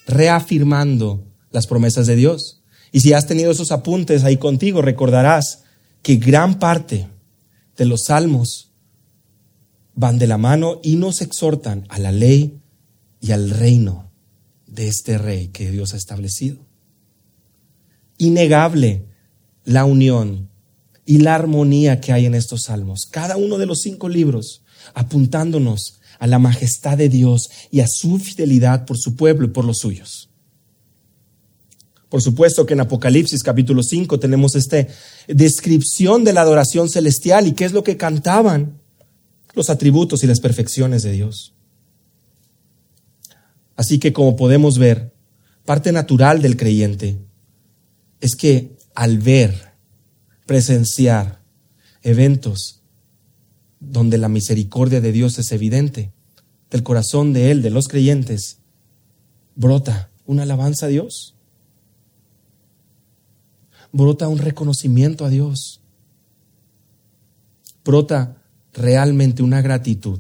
[0.05, 2.61] reafirmando las promesas de Dios.
[2.91, 5.63] Y si has tenido esos apuntes ahí contigo, recordarás
[6.01, 7.07] que gran parte
[7.77, 8.71] de los salmos
[9.95, 12.59] van de la mano y nos exhortan a la ley
[13.19, 14.11] y al reino
[14.67, 16.65] de este rey que Dios ha establecido.
[18.17, 19.05] Innegable
[19.63, 20.49] la unión
[21.05, 23.07] y la armonía que hay en estos salmos.
[23.09, 28.17] Cada uno de los cinco libros apuntándonos a la majestad de Dios y a su
[28.17, 30.29] fidelidad por su pueblo y por los suyos.
[32.07, 34.87] Por supuesto que en Apocalipsis capítulo 5 tenemos esta
[35.27, 38.79] descripción de la adoración celestial y qué es lo que cantaban
[39.53, 41.55] los atributos y las perfecciones de Dios.
[43.75, 45.11] Así que como podemos ver,
[45.65, 47.17] parte natural del creyente
[48.21, 49.73] es que al ver,
[50.45, 51.41] presenciar
[52.01, 52.82] eventos
[53.93, 56.11] donde la misericordia de Dios es evidente,
[56.69, 58.57] del corazón de Él, de los creyentes,
[59.55, 61.33] brota una alabanza a Dios
[63.93, 65.79] brota un reconocimiento a Dios.
[67.85, 68.41] Brota
[68.73, 70.19] realmente una gratitud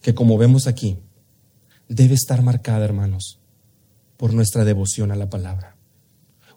[0.00, 0.96] que como vemos aquí,
[1.88, 3.38] debe estar marcada, hermanos,
[4.16, 5.76] por nuestra devoción a la palabra.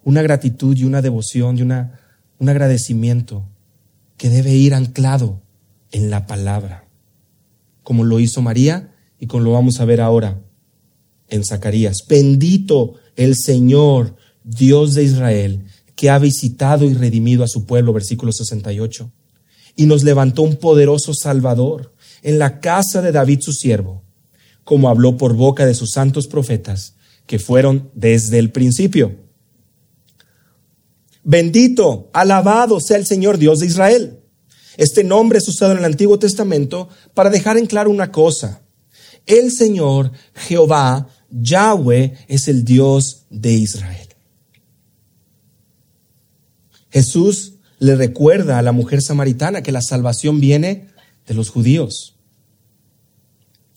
[0.04, 2.00] Una gratitud y una devoción y una,
[2.38, 3.44] un agradecimiento
[4.22, 5.42] que debe ir anclado
[5.90, 6.86] en la palabra,
[7.82, 10.40] como lo hizo María y como lo vamos a ver ahora
[11.28, 12.06] en Zacarías.
[12.08, 15.64] Bendito el Señor, Dios de Israel,
[15.96, 19.10] que ha visitado y redimido a su pueblo, versículo 68,
[19.74, 24.04] y nos levantó un poderoso Salvador en la casa de David su siervo,
[24.62, 26.94] como habló por boca de sus santos profetas,
[27.26, 29.16] que fueron desde el principio.
[31.24, 34.18] Bendito, alabado sea el Señor Dios de Israel.
[34.76, 38.62] Este nombre es usado en el Antiguo Testamento para dejar en claro una cosa.
[39.26, 44.08] El Señor, Jehová, Yahweh, es el Dios de Israel.
[46.90, 50.88] Jesús le recuerda a la mujer samaritana que la salvación viene
[51.26, 52.16] de los judíos.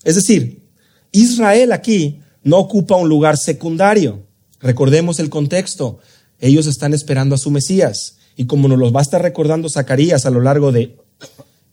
[0.04, 0.64] Es decir,
[1.12, 4.24] Israel aquí no ocupa un lugar secundario.
[4.60, 6.00] Recordemos el contexto.
[6.46, 8.18] Ellos están esperando a su Mesías.
[8.36, 10.98] Y como nos los va a estar recordando Zacarías a lo largo de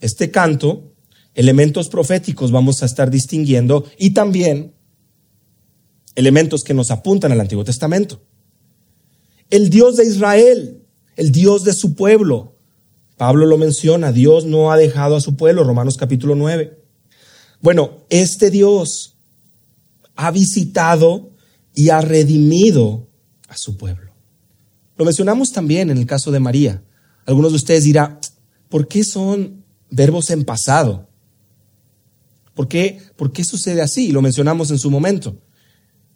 [0.01, 0.93] este canto,
[1.35, 4.75] elementos proféticos vamos a estar distinguiendo y también
[6.15, 8.23] elementos que nos apuntan al Antiguo Testamento.
[9.51, 10.83] El Dios de Israel
[11.17, 12.57] el Dios de su pueblo.
[13.17, 16.79] Pablo lo menciona, Dios no ha dejado a su pueblo, Romanos capítulo 9.
[17.61, 19.17] Bueno, este Dios
[20.17, 21.31] ha visitado
[21.75, 23.09] y ha redimido
[23.49, 24.12] a su pueblo.
[25.03, 26.81] Lo mencionamos también en el caso de María.
[27.27, 28.21] Algunos de ustedes dirán,
[28.69, 31.09] ¿por qué son verbos en pasado?
[32.55, 34.13] ¿Por qué, ¿Por qué sucede así?
[34.13, 35.39] Lo mencionamos en su momento.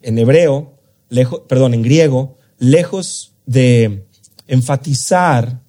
[0.01, 4.07] En hebreo, lejos, perdón, en griego, lejos de
[4.47, 5.61] enfatizar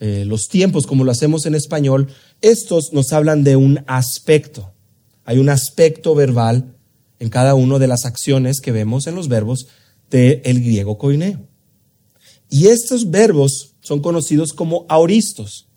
[0.00, 2.08] eh, los tiempos como lo hacemos en español,
[2.40, 4.72] estos nos hablan de un aspecto.
[5.26, 6.78] Hay un aspecto verbal
[7.18, 9.68] en cada una de las acciones que vemos en los verbos
[10.08, 11.47] del griego koineo.
[12.50, 15.68] Y estos verbos son conocidos como auristos.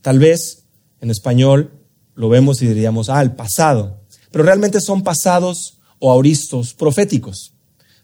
[0.00, 0.64] Tal vez
[1.00, 1.72] en español
[2.14, 4.00] lo vemos y diríamos, ah, el pasado.
[4.30, 7.54] Pero realmente son pasados o auristos proféticos.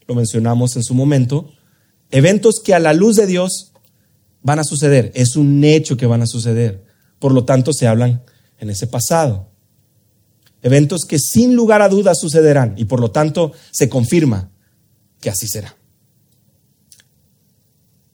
[0.07, 1.51] Lo mencionamos en su momento.
[2.11, 3.73] Eventos que a la luz de Dios
[4.43, 6.85] van a suceder, es un hecho que van a suceder.
[7.19, 8.23] Por lo tanto, se hablan
[8.59, 9.51] en ese pasado.
[10.63, 14.51] Eventos que sin lugar a dudas sucederán y por lo tanto se confirma
[15.21, 15.77] que así será.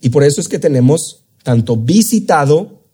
[0.06, 2.84] Y por eso es que tenemos tanto visitado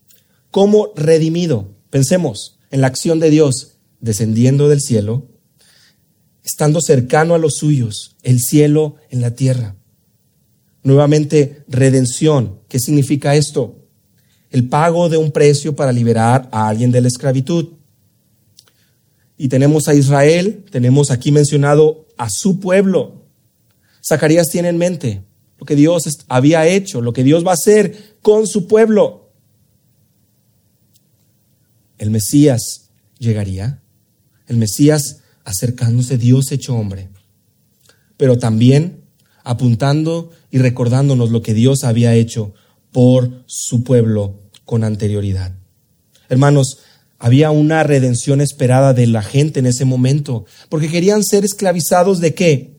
[0.50, 1.74] como redimido.
[1.90, 5.28] Pensemos en la acción de Dios descendiendo del cielo,
[6.42, 9.76] estando cercano a los suyos, el cielo en la tierra.
[10.84, 12.60] Nuevamente, redención.
[12.66, 13.76] ¿Qué significa esto?
[14.48, 17.74] El pago de un precio para liberar a alguien de la esclavitud.
[19.36, 23.26] Y tenemos a Israel, tenemos aquí mencionado a su pueblo.
[24.02, 25.22] Zacarías tiene en mente
[25.62, 29.30] lo que Dios había hecho, lo que Dios va a hacer con su pueblo.
[31.98, 32.90] El Mesías
[33.20, 33.80] llegaría,
[34.48, 37.10] el Mesías acercándose, Dios hecho hombre,
[38.16, 39.04] pero también
[39.44, 42.54] apuntando y recordándonos lo que Dios había hecho
[42.90, 45.54] por su pueblo con anterioridad.
[46.28, 46.78] Hermanos,
[47.20, 52.34] había una redención esperada de la gente en ese momento, porque querían ser esclavizados de
[52.34, 52.71] qué?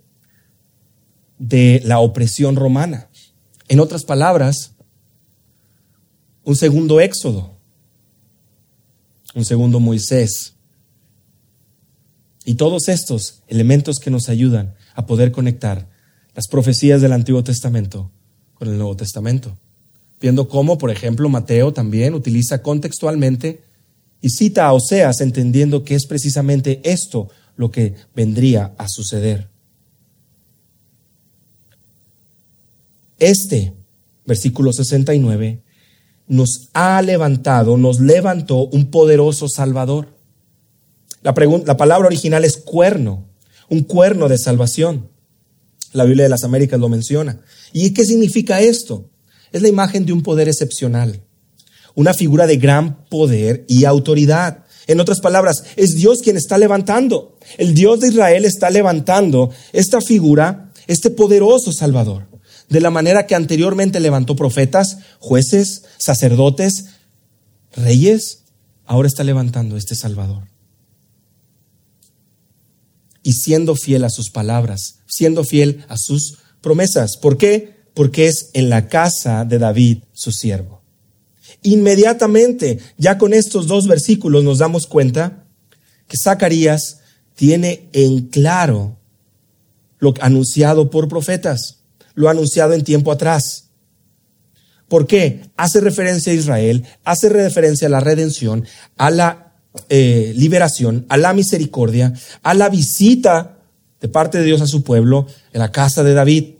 [1.38, 3.10] De la opresión romana.
[3.68, 4.74] En otras palabras,
[6.44, 7.58] un segundo éxodo,
[9.34, 10.56] un segundo Moisés.
[12.46, 15.90] Y todos estos elementos que nos ayudan a poder conectar
[16.36, 18.12] las profecías del Antiguo Testamento
[18.54, 19.58] con el Nuevo Testamento.
[20.20, 23.62] Viendo cómo, por ejemplo, Mateo también utiliza contextualmente
[24.22, 29.53] y cita a Oseas entendiendo que es precisamente esto lo que vendría a suceder.
[33.24, 33.74] Este,
[34.26, 35.62] versículo 69,
[36.28, 40.10] nos ha levantado, nos levantó un poderoso Salvador.
[41.22, 41.34] La,
[41.66, 43.26] la palabra original es cuerno,
[43.70, 45.08] un cuerno de salvación.
[45.94, 47.40] La Biblia de las Américas lo menciona.
[47.72, 49.10] ¿Y qué significa esto?
[49.54, 51.22] Es la imagen de un poder excepcional,
[51.96, 54.66] una figura de gran poder y autoridad.
[54.86, 57.38] En otras palabras, es Dios quien está levantando.
[57.58, 62.33] El Dios de Israel está levantando esta figura, este poderoso Salvador,
[62.74, 66.86] de la manera que anteriormente levantó profetas, jueces, sacerdotes,
[67.76, 68.46] reyes,
[68.88, 70.48] ahora está levantando este Salvador.
[73.22, 77.16] Y siendo fiel a sus palabras, siendo fiel a sus promesas.
[77.18, 77.76] ¿Por qué?
[77.94, 80.82] Porque es en la casa de David su siervo.
[81.62, 85.46] Inmediatamente, ya con estos dos versículos nos damos cuenta
[86.08, 87.02] que Zacarías
[87.36, 88.98] tiene en claro
[90.00, 91.83] lo anunciado por profetas,
[92.16, 93.70] lo anunciado en tiempo atrás.
[94.88, 95.42] ¿Por qué?
[95.58, 98.66] Hace referencia a Israel, hace referencia a la redención,
[98.98, 99.54] a la
[99.90, 103.58] eh, liberación, a la misericordia, a la visita
[104.00, 106.56] de parte de Dios a su pueblo en la casa de David.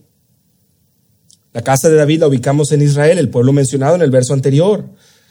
[1.54, 4.90] La casa de David la ubicamos en Israel, el pueblo mencionado en el verso anterior.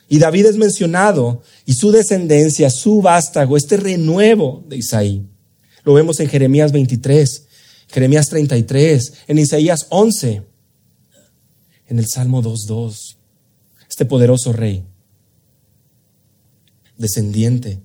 [0.08, 5.26] Y David es mencionado y su descendencia, su vástago, este renuevo de Isaí.
[5.84, 7.46] Lo vemos en Jeremías 23,
[7.93, 10.43] Jeremías 33, en Isaías 11,
[11.88, 13.16] en el Salmo 2.2.
[13.88, 14.84] Este poderoso rey,
[16.97, 17.80] descendiente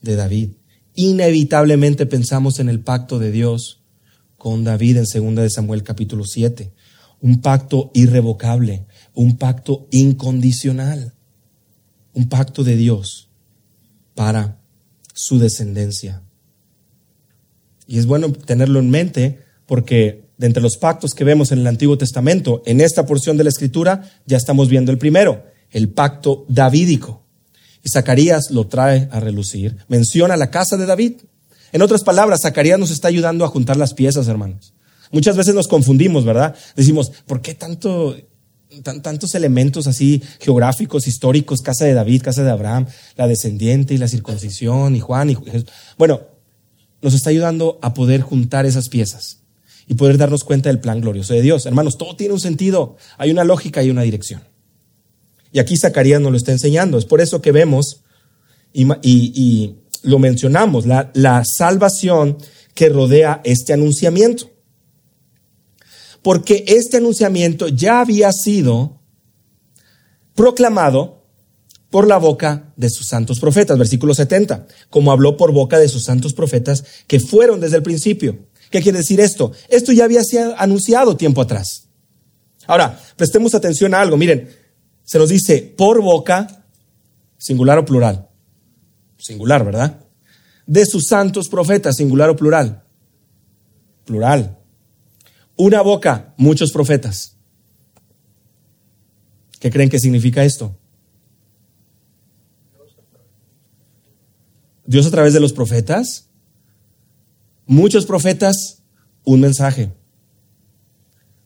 [0.00, 0.50] de David.
[0.94, 3.82] Inevitablemente pensamos en el pacto de Dios
[4.38, 6.72] con David en 2 de Samuel capítulo 7
[7.22, 8.84] un pacto irrevocable,
[9.14, 11.14] un pacto incondicional,
[12.12, 13.30] un pacto de Dios
[14.14, 14.60] para
[15.14, 16.22] su descendencia.
[17.92, 21.66] Y es bueno tenerlo en mente porque de entre los pactos que vemos en el
[21.66, 26.46] Antiguo Testamento, en esta porción de la Escritura, ya estamos viendo el primero, el pacto
[26.48, 27.26] davídico.
[27.84, 31.16] Y Zacarías lo trae a relucir, menciona la casa de David.
[31.70, 34.72] En otras palabras, Zacarías nos está ayudando a juntar las piezas, hermanos.
[35.10, 36.56] Muchas veces nos confundimos, ¿verdad?
[36.74, 38.16] Decimos, ¿por qué tanto,
[38.82, 42.86] tantos elementos así geográficos, históricos, casa de David, casa de Abraham,
[43.16, 45.66] la descendiente y la circuncisión y Juan y Jesús?
[45.98, 46.31] Bueno,
[47.02, 49.42] nos está ayudando a poder juntar esas piezas
[49.86, 51.66] y poder darnos cuenta del plan glorioso de Dios.
[51.66, 54.42] Hermanos, todo tiene un sentido, hay una lógica y una dirección.
[55.52, 56.96] Y aquí Zacarías nos lo está enseñando.
[56.96, 58.02] Es por eso que vemos
[58.72, 59.74] y,
[60.04, 62.38] lo mencionamos, la, la salvación
[62.74, 64.52] que rodea este anunciamiento
[66.22, 69.00] porque este anunciamiento ya había sido
[70.34, 71.21] proclamado
[71.92, 76.04] por la boca de sus santos profetas, versículo 70, como habló por boca de sus
[76.04, 78.46] santos profetas que fueron desde el principio.
[78.70, 79.52] ¿Qué quiere decir esto?
[79.68, 81.88] Esto ya había sido anunciado tiempo atrás.
[82.66, 84.16] Ahora, prestemos atención a algo.
[84.16, 84.48] Miren,
[85.04, 86.64] se nos dice por boca,
[87.36, 88.26] singular o plural.
[89.18, 90.00] Singular, ¿verdad?
[90.66, 92.84] De sus santos profetas, singular o plural.
[94.06, 94.58] Plural.
[95.56, 97.36] Una boca, muchos profetas.
[99.60, 100.78] ¿Qué creen que significa esto?
[104.84, 106.28] Dios a través de los profetas.
[107.66, 108.82] Muchos profetas,
[109.24, 109.92] un mensaje.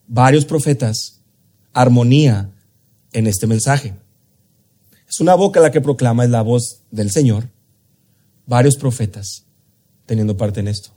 [0.09, 1.20] Varios profetas,
[1.72, 2.51] armonía
[3.12, 3.95] en este mensaje.
[5.09, 7.49] Es una boca la que proclama, es la voz del Señor.
[8.47, 9.45] Varios profetas
[10.07, 10.91] teniendo parte en esto.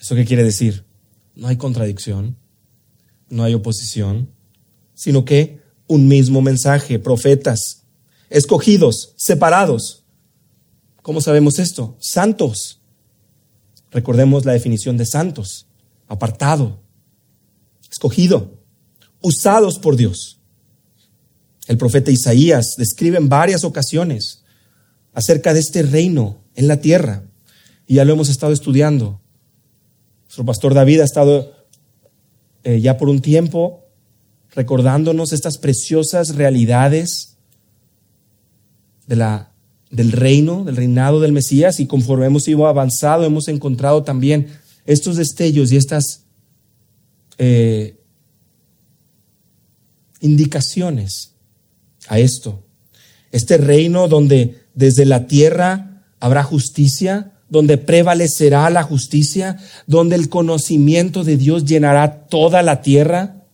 [0.00, 0.84] ¿Eso qué quiere decir?
[1.34, 2.36] No hay contradicción,
[3.28, 4.30] no hay oposición,
[4.94, 7.84] sino que un mismo mensaje, profetas,
[8.30, 10.04] escogidos, separados.
[11.02, 11.96] ¿Cómo sabemos esto?
[12.00, 12.80] Santos.
[13.90, 15.66] Recordemos la definición de santos,
[16.06, 16.80] apartado,
[17.90, 18.58] escogido,
[19.20, 20.40] usados por Dios.
[21.66, 24.44] El profeta Isaías describe en varias ocasiones
[25.14, 27.24] acerca de este reino en la tierra,
[27.86, 29.20] y ya lo hemos estado estudiando.
[30.24, 31.52] Nuestro pastor David ha estado
[32.64, 33.86] eh, ya por un tiempo
[34.50, 37.38] recordándonos estas preciosas realidades
[39.06, 39.52] de la,
[39.90, 44.48] del reino, del reinado del Mesías, y conforme hemos ido avanzado, hemos encontrado también
[44.86, 46.24] estos destellos y estas
[47.38, 47.96] eh,
[50.20, 51.34] indicaciones
[52.08, 52.62] a esto.
[53.30, 61.24] Este reino donde desde la tierra habrá justicia, donde prevalecerá la justicia, donde el conocimiento
[61.24, 63.44] de Dios llenará toda la tierra.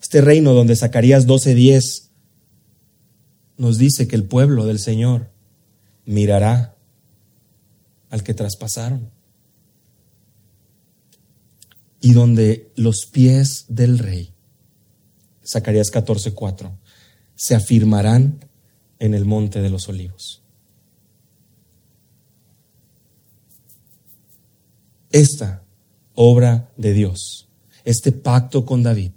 [0.00, 2.07] Este reino donde Zacarías 12:10
[3.58, 5.30] nos dice que el pueblo del Señor
[6.06, 6.76] mirará
[8.08, 9.10] al que traspasaron.
[12.00, 14.32] Y donde los pies del rey,
[15.44, 16.78] Zacarías 14:4,
[17.34, 18.44] se afirmarán
[19.00, 20.42] en el monte de los olivos.
[25.10, 25.64] Esta
[26.14, 27.48] obra de Dios,
[27.84, 29.12] este pacto con David,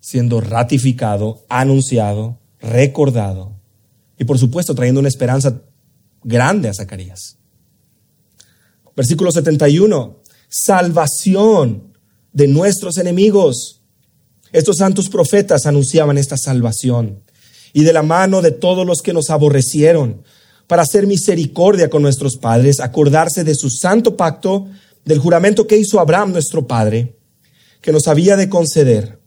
[0.00, 3.56] siendo ratificado, anunciado, recordado
[4.18, 5.62] y por supuesto trayendo una esperanza
[6.22, 7.38] grande a Zacarías.
[8.96, 11.94] Versículo 71, salvación
[12.32, 13.82] de nuestros enemigos.
[14.52, 17.22] Estos santos profetas anunciaban esta salvación
[17.72, 20.22] y de la mano de todos los que nos aborrecieron,
[20.66, 24.68] para hacer misericordia con nuestros padres, acordarse de su santo pacto,
[25.04, 27.16] del juramento que hizo Abraham nuestro Padre,
[27.80, 29.19] que nos había de conceder,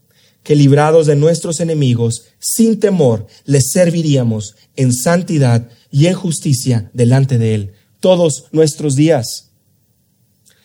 [0.43, 7.37] que librados de nuestros enemigos, sin temor, les serviríamos en santidad y en justicia delante
[7.37, 9.51] de Él todos nuestros días.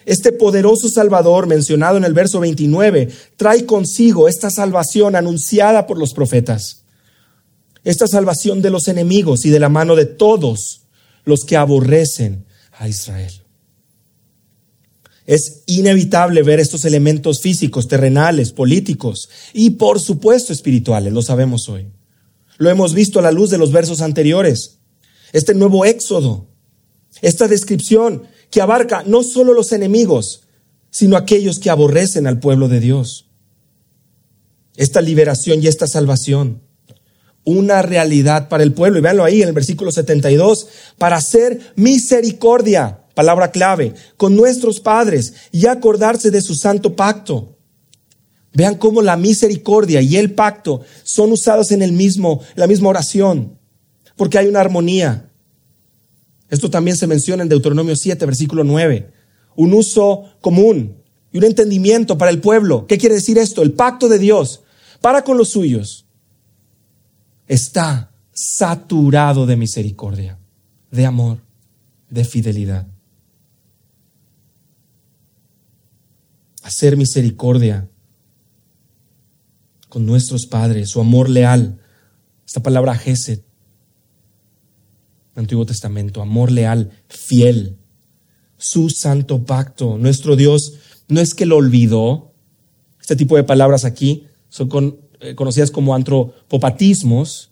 [0.04, 6.14] Este poderoso Salvador mencionado en el verso 29 trae consigo esta salvación anunciada por los
[6.14, 6.84] profetas
[7.88, 10.82] esta salvación de los enemigos y de la mano de todos
[11.24, 12.44] los que aborrecen
[12.78, 13.32] a Israel.
[15.28, 21.86] Es inevitable ver estos elementos físicos, terrenales, políticos y por supuesto espirituales, lo sabemos hoy.
[22.56, 24.78] Lo hemos visto a la luz de los versos anteriores.
[25.34, 26.46] Este nuevo éxodo,
[27.20, 30.44] esta descripción que abarca no solo los enemigos,
[30.88, 33.26] sino aquellos que aborrecen al pueblo de Dios.
[34.76, 36.62] Esta liberación y esta salvación
[37.44, 38.98] una realidad para el pueblo.
[38.98, 40.68] Y véanlo ahí en el versículo 72,
[40.98, 47.58] para hacer misericordia, palabra clave, con nuestros padres y acordarse de su santo pacto.
[48.52, 53.58] Vean cómo la misericordia y el pacto son usados en el mismo, la misma oración,
[54.14, 55.32] porque hay una armonía.
[56.48, 59.10] Esto también se menciona en Deuteronomio 7, versículo 9.
[59.56, 61.02] Un uso común
[61.32, 62.86] y un entendimiento para el pueblo.
[62.86, 63.62] ¿Qué quiere decir esto?
[63.62, 64.62] El pacto de Dios
[65.00, 66.06] para con los suyos
[67.48, 70.38] está saturado de misericordia,
[70.92, 71.38] de amor,
[72.08, 72.86] de fidelidad.
[76.68, 77.88] Hacer misericordia
[79.88, 81.80] con nuestros padres, su amor leal.
[82.46, 83.40] Esta palabra Gesed,
[85.34, 87.78] Antiguo Testamento, amor leal, fiel.
[88.58, 89.96] Su santo pacto.
[89.96, 90.74] Nuestro Dios
[91.08, 92.34] no es que lo olvidó.
[93.00, 97.50] Este tipo de palabras aquí son eh, conocidas como antropopatismos,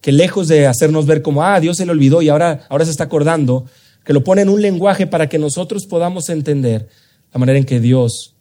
[0.00, 2.90] que lejos de hacernos ver como, ah, Dios se le olvidó y ahora, ahora se
[2.90, 3.66] está acordando,
[4.04, 6.88] que lo pone en un lenguaje para que nosotros podamos entender
[7.32, 8.34] la manera en que Dios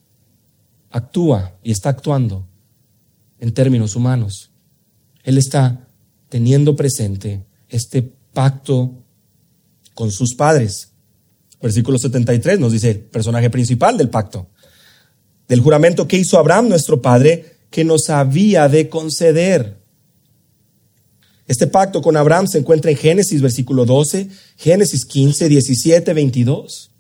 [0.90, 2.48] actúa y está actuando
[3.40, 4.52] en términos humanos.
[5.24, 5.88] Él está
[6.30, 8.02] teniendo presente este
[8.34, 8.94] pacto
[9.94, 10.90] con sus padres.
[11.62, 14.48] Versículo 73 nos dice el personaje principal del pacto.
[15.48, 19.78] Del juramento que hizo Abraham, nuestro padre, que nos había de conceder.
[21.48, 26.92] Este pacto con Abraham se encuentra en Génesis versículo 12, Génesis 15, 17, 22.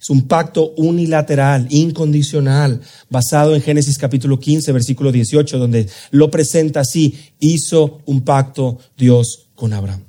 [0.00, 2.80] Es un pacto unilateral, incondicional,
[3.10, 9.48] basado en Génesis capítulo 15, versículo 18, donde lo presenta así, hizo un pacto Dios
[9.54, 10.04] con Abraham.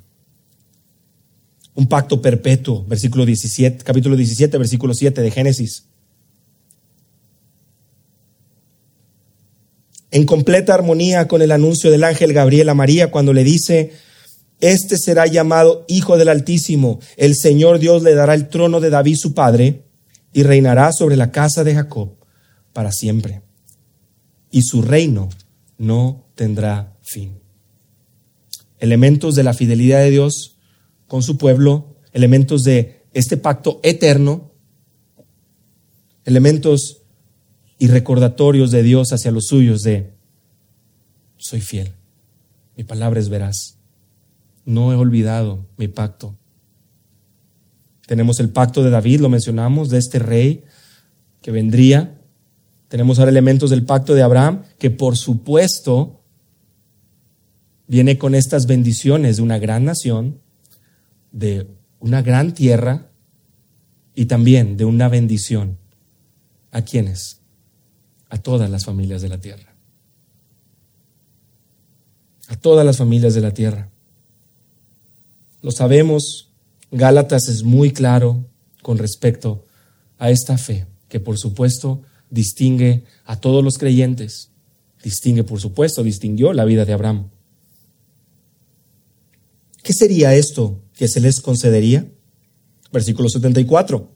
[1.74, 5.84] Un pacto perpetuo, versículo 17, capítulo 17, versículo 7 de Génesis.
[10.10, 13.92] en completa armonía con el anuncio del ángel Gabriel a María cuando le dice,
[14.60, 19.16] este será llamado Hijo del Altísimo, el Señor Dios le dará el trono de David
[19.16, 19.84] su padre
[20.32, 22.16] y reinará sobre la casa de Jacob
[22.72, 23.42] para siempre.
[24.50, 25.28] Y su reino
[25.78, 27.38] no tendrá fin.
[28.78, 30.56] Elementos de la fidelidad de Dios
[31.06, 34.52] con su pueblo, elementos de este pacto eterno,
[36.24, 37.02] elementos
[37.78, 40.12] y recordatorios de Dios hacia los suyos de,
[41.36, 41.94] soy fiel,
[42.76, 43.79] mi palabra es veraz,
[44.64, 46.36] no he olvidado mi pacto.
[48.06, 50.64] Tenemos el pacto de David, lo mencionamos, de este rey
[51.42, 52.20] que vendría.
[52.88, 56.20] Tenemos ahora elementos del pacto de Abraham, que por supuesto
[57.86, 60.40] viene con estas bendiciones de una gran nación,
[61.32, 61.68] de
[62.00, 63.10] una gran tierra
[64.14, 65.78] y también de una bendición.
[66.72, 67.40] ¿A quiénes?
[68.28, 69.74] A todas las familias de la tierra.
[72.48, 73.89] A todas las familias de la tierra.
[75.62, 76.50] Lo sabemos,
[76.90, 78.44] Gálatas es muy claro
[78.82, 79.64] con respecto
[80.18, 84.50] a esta fe, que por supuesto distingue a todos los creyentes.
[85.02, 87.30] Distingue, por supuesto, distinguió la vida de Abraham.
[89.82, 92.06] ¿Qué sería esto que se les concedería?
[92.92, 94.10] Versículo 74.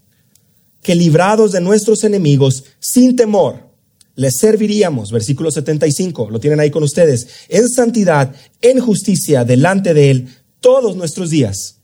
[0.83, 3.71] Que librados de nuestros enemigos, sin temor,
[4.15, 5.11] les serviríamos.
[5.11, 6.31] Versículo 75.
[6.31, 7.27] Lo tienen ahí con ustedes.
[7.49, 10.29] En santidad, en justicia, delante de Él,
[10.65, 11.77] todos nuestros días.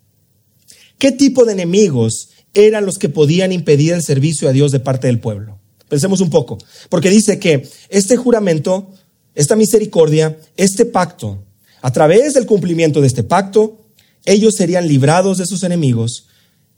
[0.97, 5.07] ¿Qué tipo de enemigos eran los que podían impedir el servicio a Dios de parte
[5.07, 5.59] del pueblo?
[5.91, 6.57] Pensemos un poco,
[6.89, 8.89] porque dice que este juramento,
[9.35, 11.45] esta misericordia, este pacto,
[11.83, 13.79] a través del cumplimiento de este pacto,
[14.25, 16.29] ellos serían librados de sus enemigos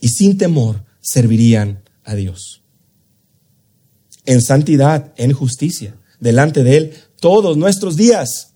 [0.01, 2.63] y sin temor servirían a Dios.
[4.27, 8.52] En santidad, en justicia, delante de Él todos nuestros días.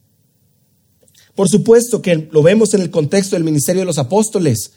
[1.36, 4.72] Por supuesto que lo vemos en el contexto del ministerio de los apóstoles.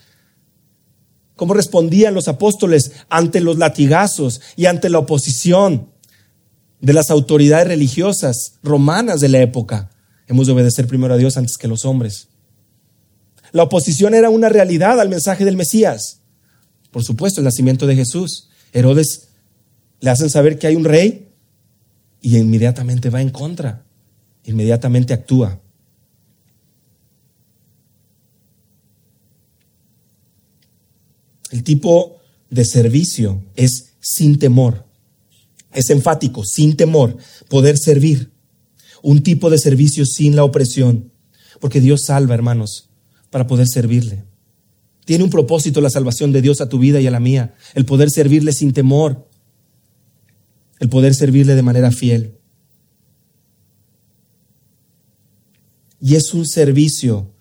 [1.35, 5.87] Cómo respondían los apóstoles ante los latigazos y ante la oposición
[6.81, 9.89] de las autoridades religiosas romanas de la época.
[10.27, 12.27] Hemos de obedecer primero a Dios antes que los hombres.
[13.53, 16.19] La oposición era una realidad al mensaje del Mesías.
[16.91, 18.49] Por supuesto, el nacimiento de Jesús.
[18.73, 19.29] Herodes
[20.01, 21.29] le hacen saber que hay un rey
[22.21, 23.85] y inmediatamente va en contra.
[24.43, 25.61] Inmediatamente actúa.
[31.51, 32.17] El tipo
[32.49, 34.85] de servicio es sin temor.
[35.71, 38.31] Es enfático, sin temor, poder servir.
[39.01, 41.11] Un tipo de servicio sin la opresión.
[41.59, 42.89] Porque Dios salva, hermanos
[43.29, 44.25] para poder servirle.
[45.05, 47.85] Tiene un propósito la salvación de Dios a tu vida y a la mía, el
[47.85, 49.27] poder servirle sin temor,
[50.79, 52.35] el poder servirle de manera fiel.
[55.99, 57.33] Y es un servicio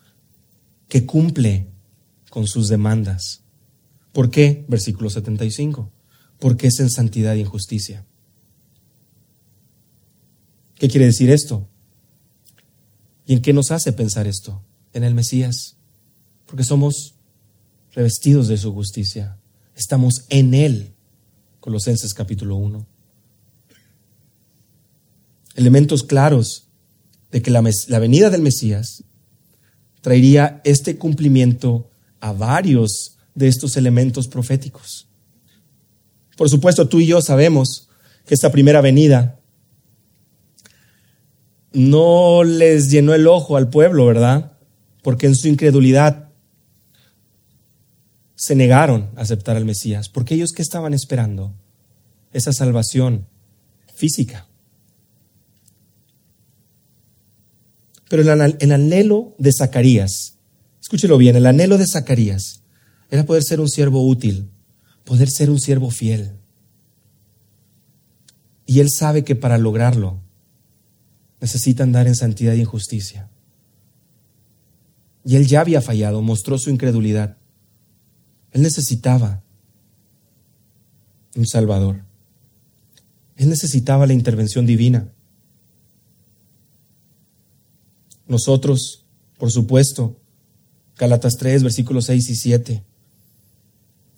[0.89, 1.69] que cumple
[2.31, 3.43] con sus demandas.
[4.19, 4.65] ¿Por qué?
[4.67, 5.93] Versículo 75.
[6.41, 8.05] Porque es en santidad y en justicia.
[10.75, 11.69] ¿Qué quiere decir esto?
[13.27, 14.61] ¿Y en qué nos hace pensar esto?
[14.93, 15.77] En el Mesías
[16.47, 17.15] porque somos
[17.93, 19.39] revestidos de su justicia.
[19.77, 20.97] Estamos en Él.
[21.61, 22.85] Colosenses capítulo 1.
[25.55, 26.67] Elementos claros
[27.31, 29.05] de que la, la venida del Mesías
[30.01, 31.89] traería este cumplimiento
[32.19, 35.07] a varios de estos elementos proféticos.
[36.37, 37.89] Por supuesto, tú y yo sabemos
[38.27, 39.39] que esta primera venida
[41.73, 44.53] no les llenó el ojo al pueblo, ¿verdad?
[45.03, 46.31] Porque en su incredulidad
[48.35, 51.55] se negaron a aceptar al Mesías, porque ellos que estaban esperando
[52.33, 53.27] esa salvación
[53.95, 54.47] física.
[58.09, 60.39] Pero el anhelo de Zacarías,
[60.81, 62.63] escúchelo bien, el anhelo de Zacarías
[63.11, 64.51] era poder ser un siervo útil,
[65.05, 66.33] poder ser un siervo fiel.
[68.67, 70.21] Y él sabe que para lograrlo
[71.41, 73.31] necesita andar en santidad y en justicia.
[75.25, 77.37] Y él ya había fallado, mostró su incredulidad.
[78.53, 79.43] Él necesitaba
[81.37, 82.03] un Salvador.
[83.37, 85.13] Él necesitaba la intervención divina.
[88.27, 89.05] Nosotros,
[89.39, 90.17] por supuesto,
[90.97, 92.85] Galatas 3, versículos 6 y 7,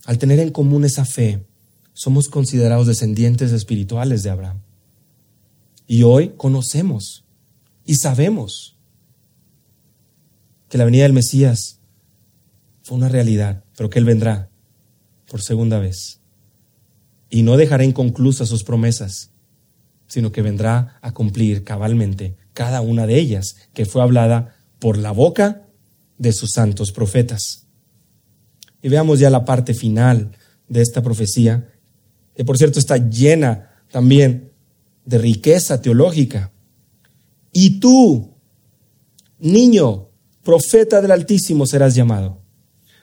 [0.05, 1.45] al tener en común esa fe,
[1.93, 4.61] somos considerados descendientes espirituales de Abraham.
[5.87, 7.25] Y hoy conocemos
[7.85, 8.77] y sabemos
[10.69, 11.81] que la venida del Mesías
[12.83, 14.51] fue una realidad pero que Él vendrá
[15.27, 16.21] por segunda vez.
[17.31, 19.31] Y no dejará inconclusas sus promesas,
[20.07, 25.13] sino que vendrá a cumplir cabalmente cada una de ellas que fue hablada por la
[25.13, 25.63] boca
[26.19, 27.69] de sus santos profetas.
[28.83, 30.33] Y veamos ya la parte final
[30.69, 31.71] de esta profecía,
[32.35, 34.53] que por cierto está llena también
[35.05, 36.53] de riqueza teológica.
[37.53, 38.35] Y tú,
[39.39, 40.09] niño,
[40.43, 42.41] profeta del Altísimo, serás llamado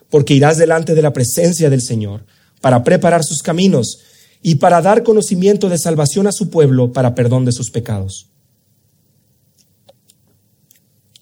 [0.09, 2.25] porque irás delante de la presencia del Señor
[2.61, 3.99] para preparar sus caminos
[4.41, 8.29] y para dar conocimiento de salvación a su pueblo para perdón de sus pecados.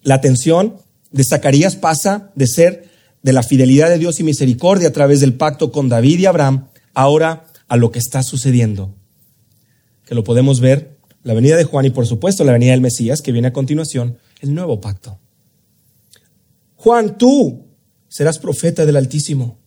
[0.03, 0.78] La atención
[1.12, 2.89] de Zacarías pasa de ser
[3.26, 6.67] de la fidelidad de Dios y misericordia a través del pacto con David y Abraham,
[6.93, 8.93] ahora a lo que está sucediendo.
[10.05, 13.23] Que lo podemos ver, la venida de Juan y por supuesto la venida del Mesías,
[13.23, 15.17] que viene a continuación, el nuevo pacto.
[16.76, 17.65] Juan, tú
[18.07, 19.57] serás profeta del Altísimo.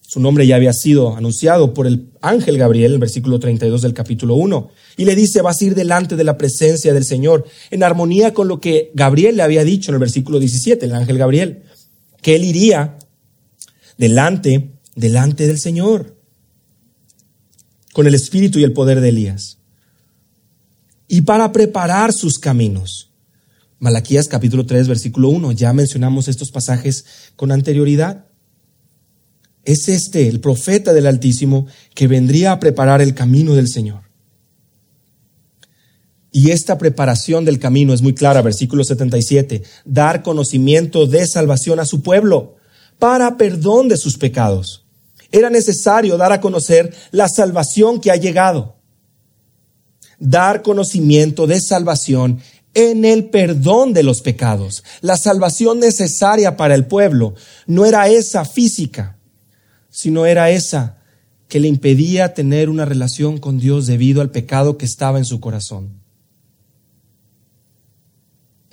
[0.00, 3.94] Su nombre ya había sido anunciado por el ángel Gabriel en el versículo 32 del
[3.94, 4.68] capítulo 1.
[4.96, 8.48] Y le dice, vas a ir delante de la presencia del Señor, en armonía con
[8.48, 11.62] lo que Gabriel le había dicho en el versículo 17, el ángel Gabriel,
[12.24, 12.96] que él iría
[13.98, 16.16] delante, delante del Señor,
[17.92, 19.58] con el espíritu y el poder de Elías.
[21.06, 23.10] Y para preparar sus caminos.
[23.78, 27.04] Malaquías capítulo 3, versículo 1, ya mencionamos estos pasajes
[27.36, 28.24] con anterioridad.
[29.62, 34.03] Es este, el profeta del Altísimo, que vendría a preparar el camino del Señor.
[36.36, 41.84] Y esta preparación del camino es muy clara, versículo 77, dar conocimiento de salvación a
[41.84, 42.56] su pueblo
[42.98, 44.84] para perdón de sus pecados.
[45.30, 48.74] Era necesario dar a conocer la salvación que ha llegado.
[50.18, 52.40] Dar conocimiento de salvación
[52.74, 54.82] en el perdón de los pecados.
[55.02, 57.36] La salvación necesaria para el pueblo
[57.68, 59.18] no era esa física,
[59.88, 60.98] sino era esa
[61.46, 65.38] que le impedía tener una relación con Dios debido al pecado que estaba en su
[65.38, 66.02] corazón.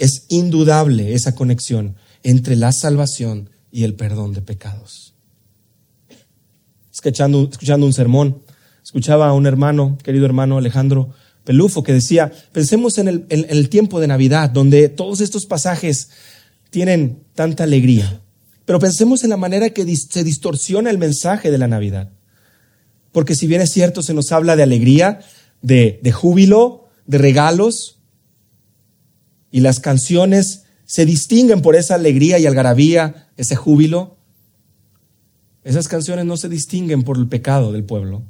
[0.01, 5.13] Es indudable esa conexión entre la salvación y el perdón de pecados.
[6.91, 8.41] Escuchando, un sermón,
[8.83, 11.11] escuchaba a un hermano, querido hermano Alejandro
[11.43, 16.09] Pelufo, que decía, pensemos en el, en el tiempo de Navidad, donde todos estos pasajes
[16.71, 18.21] tienen tanta alegría.
[18.65, 22.09] Pero pensemos en la manera que se distorsiona el mensaje de la Navidad.
[23.11, 25.19] Porque si bien es cierto, se nos habla de alegría,
[25.61, 28.00] de, de júbilo, de regalos,
[29.51, 34.17] y las canciones se distinguen por esa alegría y algarabía, ese júbilo.
[35.63, 38.23] Esas canciones no se distinguen por el pecado del pueblo.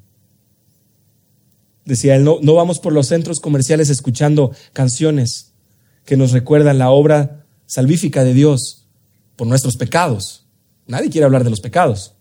[1.86, 5.54] Decía él, no, vamos por los centros comerciales escuchando canciones
[6.06, 8.86] que nos recuerdan la obra salvífica de Dios,
[9.36, 10.46] por nuestros pecados.
[10.86, 12.16] Nadie quiere hablar de los pecados.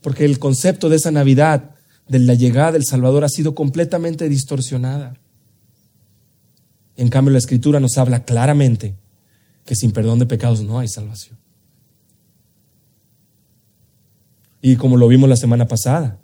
[0.00, 1.74] Porque el concepto de esa Navidad,
[2.06, 5.18] de la llegada del Salvador, ha sido completamente distorsionada.
[6.96, 8.94] En cambio, la Escritura nos habla claramente
[9.64, 11.38] que sin perdón de pecados no hay salvación.
[14.62, 16.18] Y como lo vimos la semana pasada,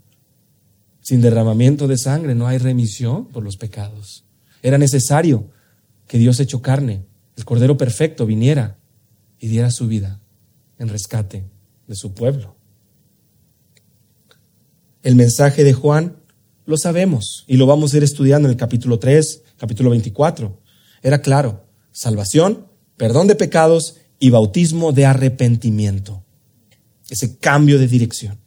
[1.03, 4.25] sin derramamiento de sangre no hay remisión por los pecados.
[4.63, 5.45] Era necesario
[6.07, 7.05] que Dios hecho carne,
[7.37, 8.79] el Cordero Perfecto, viniera
[9.39, 10.21] y diera su vida
[10.79, 11.45] en rescate
[11.87, 12.57] de su pueblo.
[15.03, 16.17] El mensaje de Juan
[16.67, 20.60] lo sabemos y lo vamos a ir estudiando en el capítulo 3, capítulo 24.
[21.03, 26.23] Era claro, salvación, perdón de pecados y bautismo de arrepentimiento.
[27.09, 28.39] Ese cambio de dirección.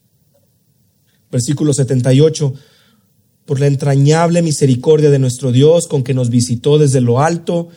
[1.31, 2.53] Versículo 78.
[3.45, 7.69] Por la entrañable misericordia de nuestro Dios con que nos visitó desde lo alto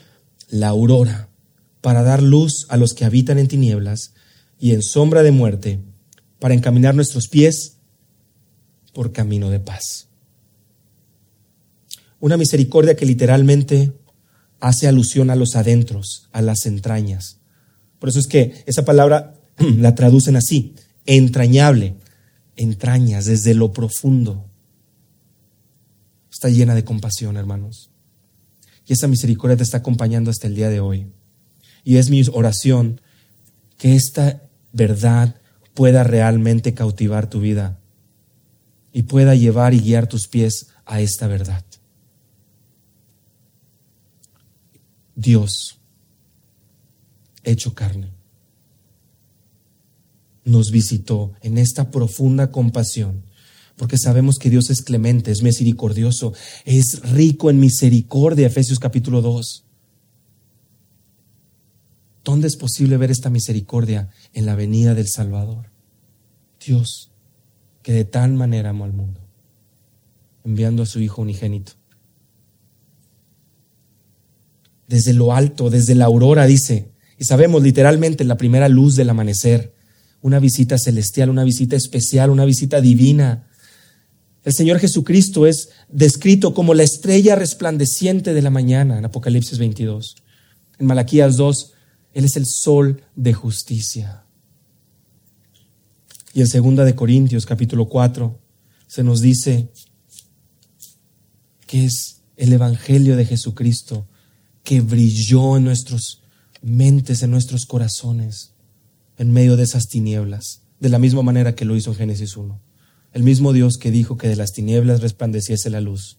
[0.49, 1.29] la aurora
[1.81, 4.13] para dar luz a los que habitan en tinieblas
[4.59, 5.81] y en sombra de muerte,
[6.39, 7.77] para encaminar nuestros pies
[8.93, 10.09] por camino de paz.
[12.19, 13.93] Una misericordia que literalmente
[14.69, 17.39] hace alusión a los adentros, a las entrañas.
[17.99, 20.75] Por eso es que esa palabra la traducen así,
[21.07, 21.95] entrañable,
[22.57, 24.45] entrañas, desde lo profundo.
[26.33, 27.91] Está llena de compasión, hermanos.
[28.87, 31.07] Y esa misericordia te está acompañando hasta el día de hoy.
[31.85, 33.01] Y es mi oración
[33.79, 34.43] que esta
[34.73, 35.37] verdad
[35.75, 37.79] pueda realmente cautivar tu vida
[38.93, 41.65] y pueda llevar y guiar tus pies a esta verdad.
[45.17, 45.79] Dios,
[47.43, 48.11] hecho carne,
[50.45, 53.23] nos visitó en esta profunda compasión,
[53.77, 59.65] porque sabemos que Dios es clemente, es misericordioso, es rico en misericordia, Efesios capítulo 2.
[62.23, 64.11] ¿Dónde es posible ver esta misericordia?
[64.33, 65.71] En la venida del Salvador.
[66.65, 67.11] Dios,
[67.83, 69.21] que de tal manera amó al mundo,
[70.45, 71.73] enviando a su Hijo unigénito.
[74.89, 79.75] Desde lo alto, desde la aurora, dice, y sabemos literalmente la primera luz del amanecer,
[80.21, 83.49] una visita celestial, una visita especial, una visita divina.
[84.45, 90.17] El Señor Jesucristo es descrito como la estrella resplandeciente de la mañana en Apocalipsis 22.
[90.79, 91.73] En Malaquías 2
[92.13, 94.25] él es el sol de justicia.
[96.33, 98.39] Y en segunda de Corintios capítulo 4
[98.87, 99.69] se nos dice
[101.67, 104.07] que es el evangelio de Jesucristo
[104.67, 106.21] que brilló en nuestras
[106.61, 108.53] mentes, en nuestros corazones,
[109.17, 112.61] en medio de esas tinieblas, de la misma manera que lo hizo en Génesis 1.
[113.15, 116.19] El mismo Dios que dijo que de las tinieblas resplandeciese la luz.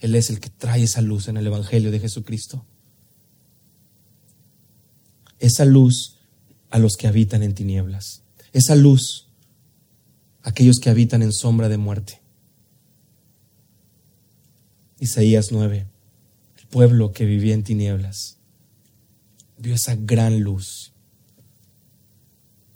[0.00, 2.66] Él es el que trae esa luz en el evangelio de Jesucristo
[5.38, 6.16] esa luz
[6.70, 8.22] a los que habitan en tinieblas.
[8.52, 9.28] Esa luz
[10.42, 12.20] aquellos que habitan en sombra de muerte.
[14.98, 15.86] Isaías 9, el
[16.70, 18.38] pueblo que vivía en tinieblas,
[19.58, 20.92] vio esa gran luz.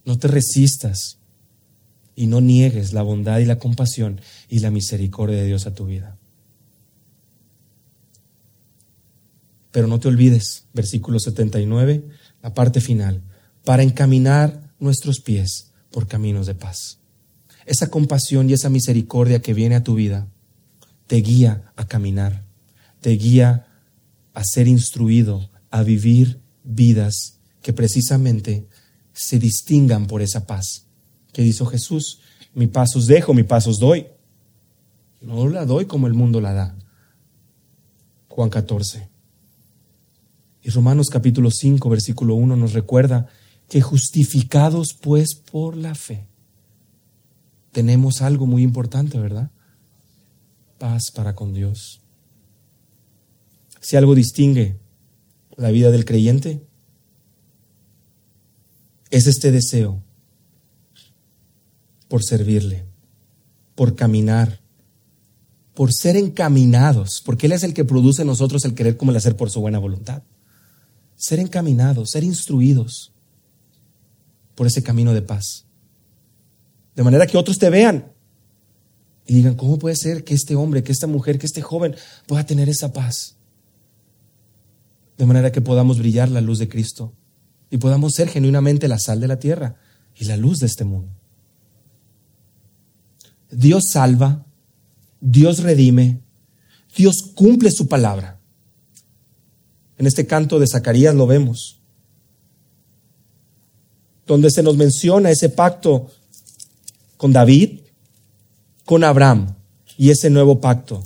[0.05, 1.18] No te resistas
[2.14, 5.86] y no niegues la bondad y la compasión y la misericordia de Dios a tu
[5.86, 6.16] vida.
[9.70, 12.05] Pero no te olvides, versículo 79,
[12.43, 13.22] la parte final,
[13.64, 16.99] para encaminar nuestros pies por caminos de paz.
[17.66, 20.26] Esa compasión y esa misericordia que viene a tu vida
[21.07, 22.45] te guía a caminar,
[23.01, 23.66] te guía
[24.35, 28.66] a ser instruido, a vivir vidas que precisamente
[29.12, 30.87] se distingan por esa paz.
[31.33, 32.20] Que dijo Jesús,
[32.55, 34.07] mi paz os dejo, mi paz os doy.
[35.20, 36.76] No la doy como el mundo la da.
[38.28, 39.09] Juan 14.
[40.62, 43.28] Y Romanos capítulo 5, versículo 1 nos recuerda
[43.68, 46.26] que justificados pues por la fe,
[47.72, 49.51] tenemos algo muy importante, ¿verdad?
[50.78, 52.00] Paz para con Dios.
[53.81, 54.78] Si algo distingue
[55.57, 56.62] la vida del creyente,
[59.11, 60.03] es este deseo
[62.09, 62.85] por servirle,
[63.74, 64.61] por caminar,
[65.74, 69.16] por ser encaminados, porque Él es el que produce en nosotros el querer como el
[69.16, 70.22] hacer por su buena voluntad
[71.20, 73.12] ser encaminados, ser instruidos
[74.55, 75.66] por ese camino de paz.
[76.97, 78.11] De manera que otros te vean
[79.26, 81.95] y digan, ¿cómo puede ser que este hombre, que esta mujer, que este joven
[82.26, 83.37] pueda tener esa paz?
[85.21, 87.12] De manera que podamos brillar la luz de Cristo
[87.71, 89.77] y podamos ser genuinamente la sal de la tierra
[90.16, 91.12] y la luz de este mundo.
[93.51, 94.47] Dios salva,
[95.21, 96.23] Dios redime,
[96.97, 98.41] Dios cumple su palabra.
[99.99, 101.83] En este canto de Zacarías lo vemos,
[104.27, 106.11] donde se nos menciona ese pacto
[107.18, 107.81] con David,
[108.87, 109.55] con Abraham
[109.99, 111.05] y ese nuevo pacto,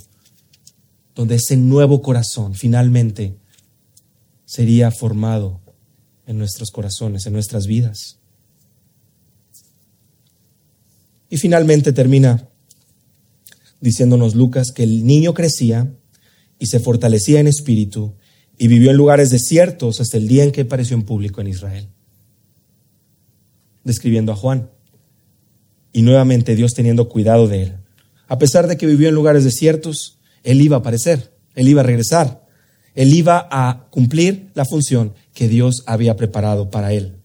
[1.15, 3.43] donde ese nuevo corazón finalmente
[4.45, 5.61] sería formado
[6.25, 8.19] en nuestros corazones, en nuestras vidas.
[11.29, 12.47] Y finalmente termina
[13.81, 15.91] diciéndonos Lucas que el niño crecía
[16.59, 18.13] y se fortalecía en espíritu
[18.57, 21.89] y vivió en lugares desiertos hasta el día en que apareció en público en Israel.
[23.83, 24.69] Describiendo a Juan.
[25.91, 27.73] Y nuevamente Dios teniendo cuidado de él.
[28.27, 31.85] A pesar de que vivió en lugares desiertos, él iba a aparecer, él iba a
[31.85, 32.44] regresar,
[32.95, 37.17] él iba a cumplir la función que Dios había preparado para él.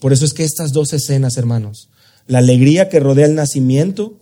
[0.00, 1.90] Por eso es que estas dos escenas, hermanos,
[2.26, 4.18] la alegría que rodea el nacimiento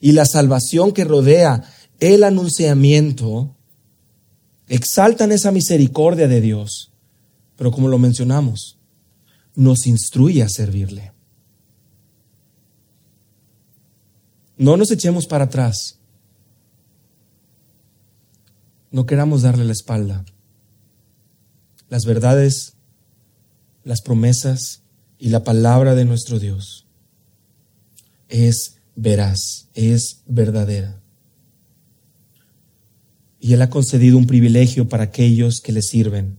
[0.00, 1.64] y la salvación que rodea
[2.00, 3.54] el anunciamiento,
[4.68, 6.92] exaltan esa misericordia de Dios,
[7.56, 8.78] pero como lo mencionamos,
[9.54, 11.12] nos instruye a servirle.
[14.56, 15.97] No nos echemos para atrás.
[18.90, 20.24] No queramos darle la espalda.
[21.88, 22.74] Las verdades,
[23.84, 24.82] las promesas
[25.18, 26.86] y la palabra de nuestro Dios
[28.28, 31.00] es veraz, es verdadera.
[33.40, 36.36] Y Él ha concedido un privilegio para aquellos que le sirven,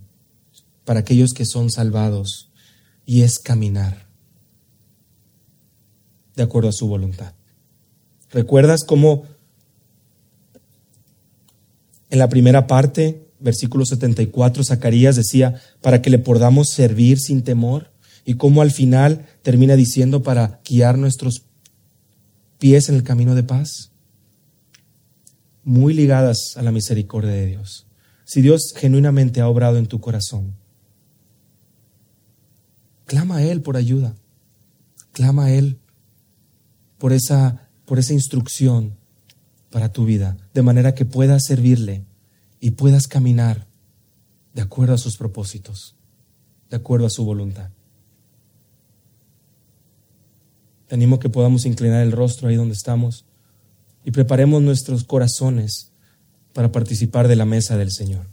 [0.86, 2.52] para aquellos que son salvados,
[3.06, 4.08] y es caminar
[6.36, 7.34] de acuerdo a su voluntad.
[8.30, 9.24] ¿Recuerdas cómo
[12.10, 17.92] en la primera parte, versículo 74, Zacarías decía, para que le podamos servir sin temor?
[18.26, 21.46] Y cómo al final termina diciendo para guiar nuestros
[22.60, 23.92] pies en el camino de paz
[25.64, 27.88] muy ligadas a la misericordia de Dios.
[28.26, 30.56] Si Dios genuinamente ha obrado en tu corazón,
[33.06, 34.16] clama a Él por ayuda,
[35.12, 35.80] clama a Él
[36.98, 38.99] por esa, por esa instrucción
[39.70, 42.06] para tu vida, de manera que puedas servirle
[42.60, 43.68] y puedas caminar
[44.54, 45.96] de acuerdo a sus propósitos,
[46.70, 47.70] de acuerdo a su voluntad.
[50.88, 53.26] Te animo que podamos inclinar el rostro ahí donde estamos
[54.04, 55.92] y preparemos nuestros corazones
[56.54, 58.28] para participar de la mesa del Señor.